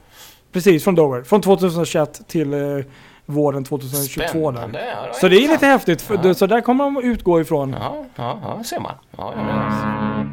Precis, 0.52 0.84
från 0.84 0.94
Dover. 0.94 1.22
Från 1.22 1.40
2021 1.40 2.20
till 2.28 2.54
eh, 2.54 2.84
våren 3.30 3.64
2022 3.64 4.50
där. 4.50 4.58
Spännande. 4.58 4.86
Ja, 4.94 5.06
var 5.06 5.12
Så 5.12 5.28
det 5.28 5.36
är 5.36 5.48
lite 5.48 5.66
häftigt, 5.66 6.02
för 6.02 6.20
Ja. 6.24 6.34
så 6.34 6.46
där 6.46 6.60
kommer 6.60 6.84
de 6.84 6.96
utgå 7.04 7.40
ifrån. 7.40 7.76
Ja, 7.80 8.04
ja, 8.16 8.38
ja, 8.42 8.64
ser 8.64 8.80
man. 8.80 8.92
Ja, 9.18 9.32
ja, 9.36 9.42
ja. 9.48 10.24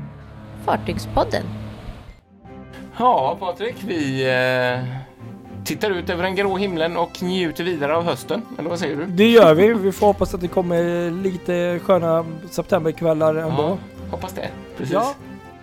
Fartygspodden. 0.65 1.43
ja 2.97 3.37
Patrik, 3.39 3.75
vi 3.87 4.23
eh, 4.79 4.83
tittar 5.65 5.89
ut 5.91 6.09
över 6.09 6.23
den 6.23 6.35
grå 6.35 6.57
himlen 6.57 6.97
och 6.97 7.23
njuter 7.23 7.63
vidare 7.63 7.95
av 7.97 8.03
hösten. 8.03 8.41
Eller 8.59 8.69
vad 8.69 8.79
säger 8.79 8.95
du? 8.95 9.05
Det 9.05 9.27
gör 9.29 9.53
vi. 9.53 9.73
Vi 9.73 9.91
får 9.91 10.07
hoppas 10.07 10.33
att 10.33 10.41
det 10.41 10.47
kommer 10.47 11.11
lite 11.11 11.79
sköna 11.83 12.25
septemberkvällar 12.49 13.35
ändå. 13.35 13.63
Ja, 13.63 13.77
hoppas 14.11 14.33
det. 14.33 14.49
Precis. 14.77 14.93
Ja. 14.93 15.13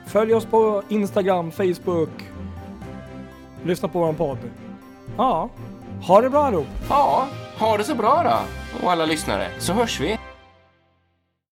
Följ 0.07 0.35
oss 0.35 0.45
på 0.45 0.83
Instagram, 0.89 1.51
Facebook. 1.51 2.11
Lyssna 3.65 3.89
på 3.89 3.99
vår 3.99 4.13
podd. 4.13 4.39
Ja, 5.17 5.49
ha 6.07 6.21
det 6.21 6.31
bra 6.31 6.45
allihop. 6.45 6.67
ja, 6.89 7.27
ha 7.59 7.77
det 7.77 7.85
så 7.85 7.95
bra 7.95 8.23
då. 8.23 8.87
Och 8.87 8.93
alla 8.93 9.05
lyssnare, 9.07 9.51
så 9.59 9.73
hörs 9.73 10.01
vi. 10.01 10.19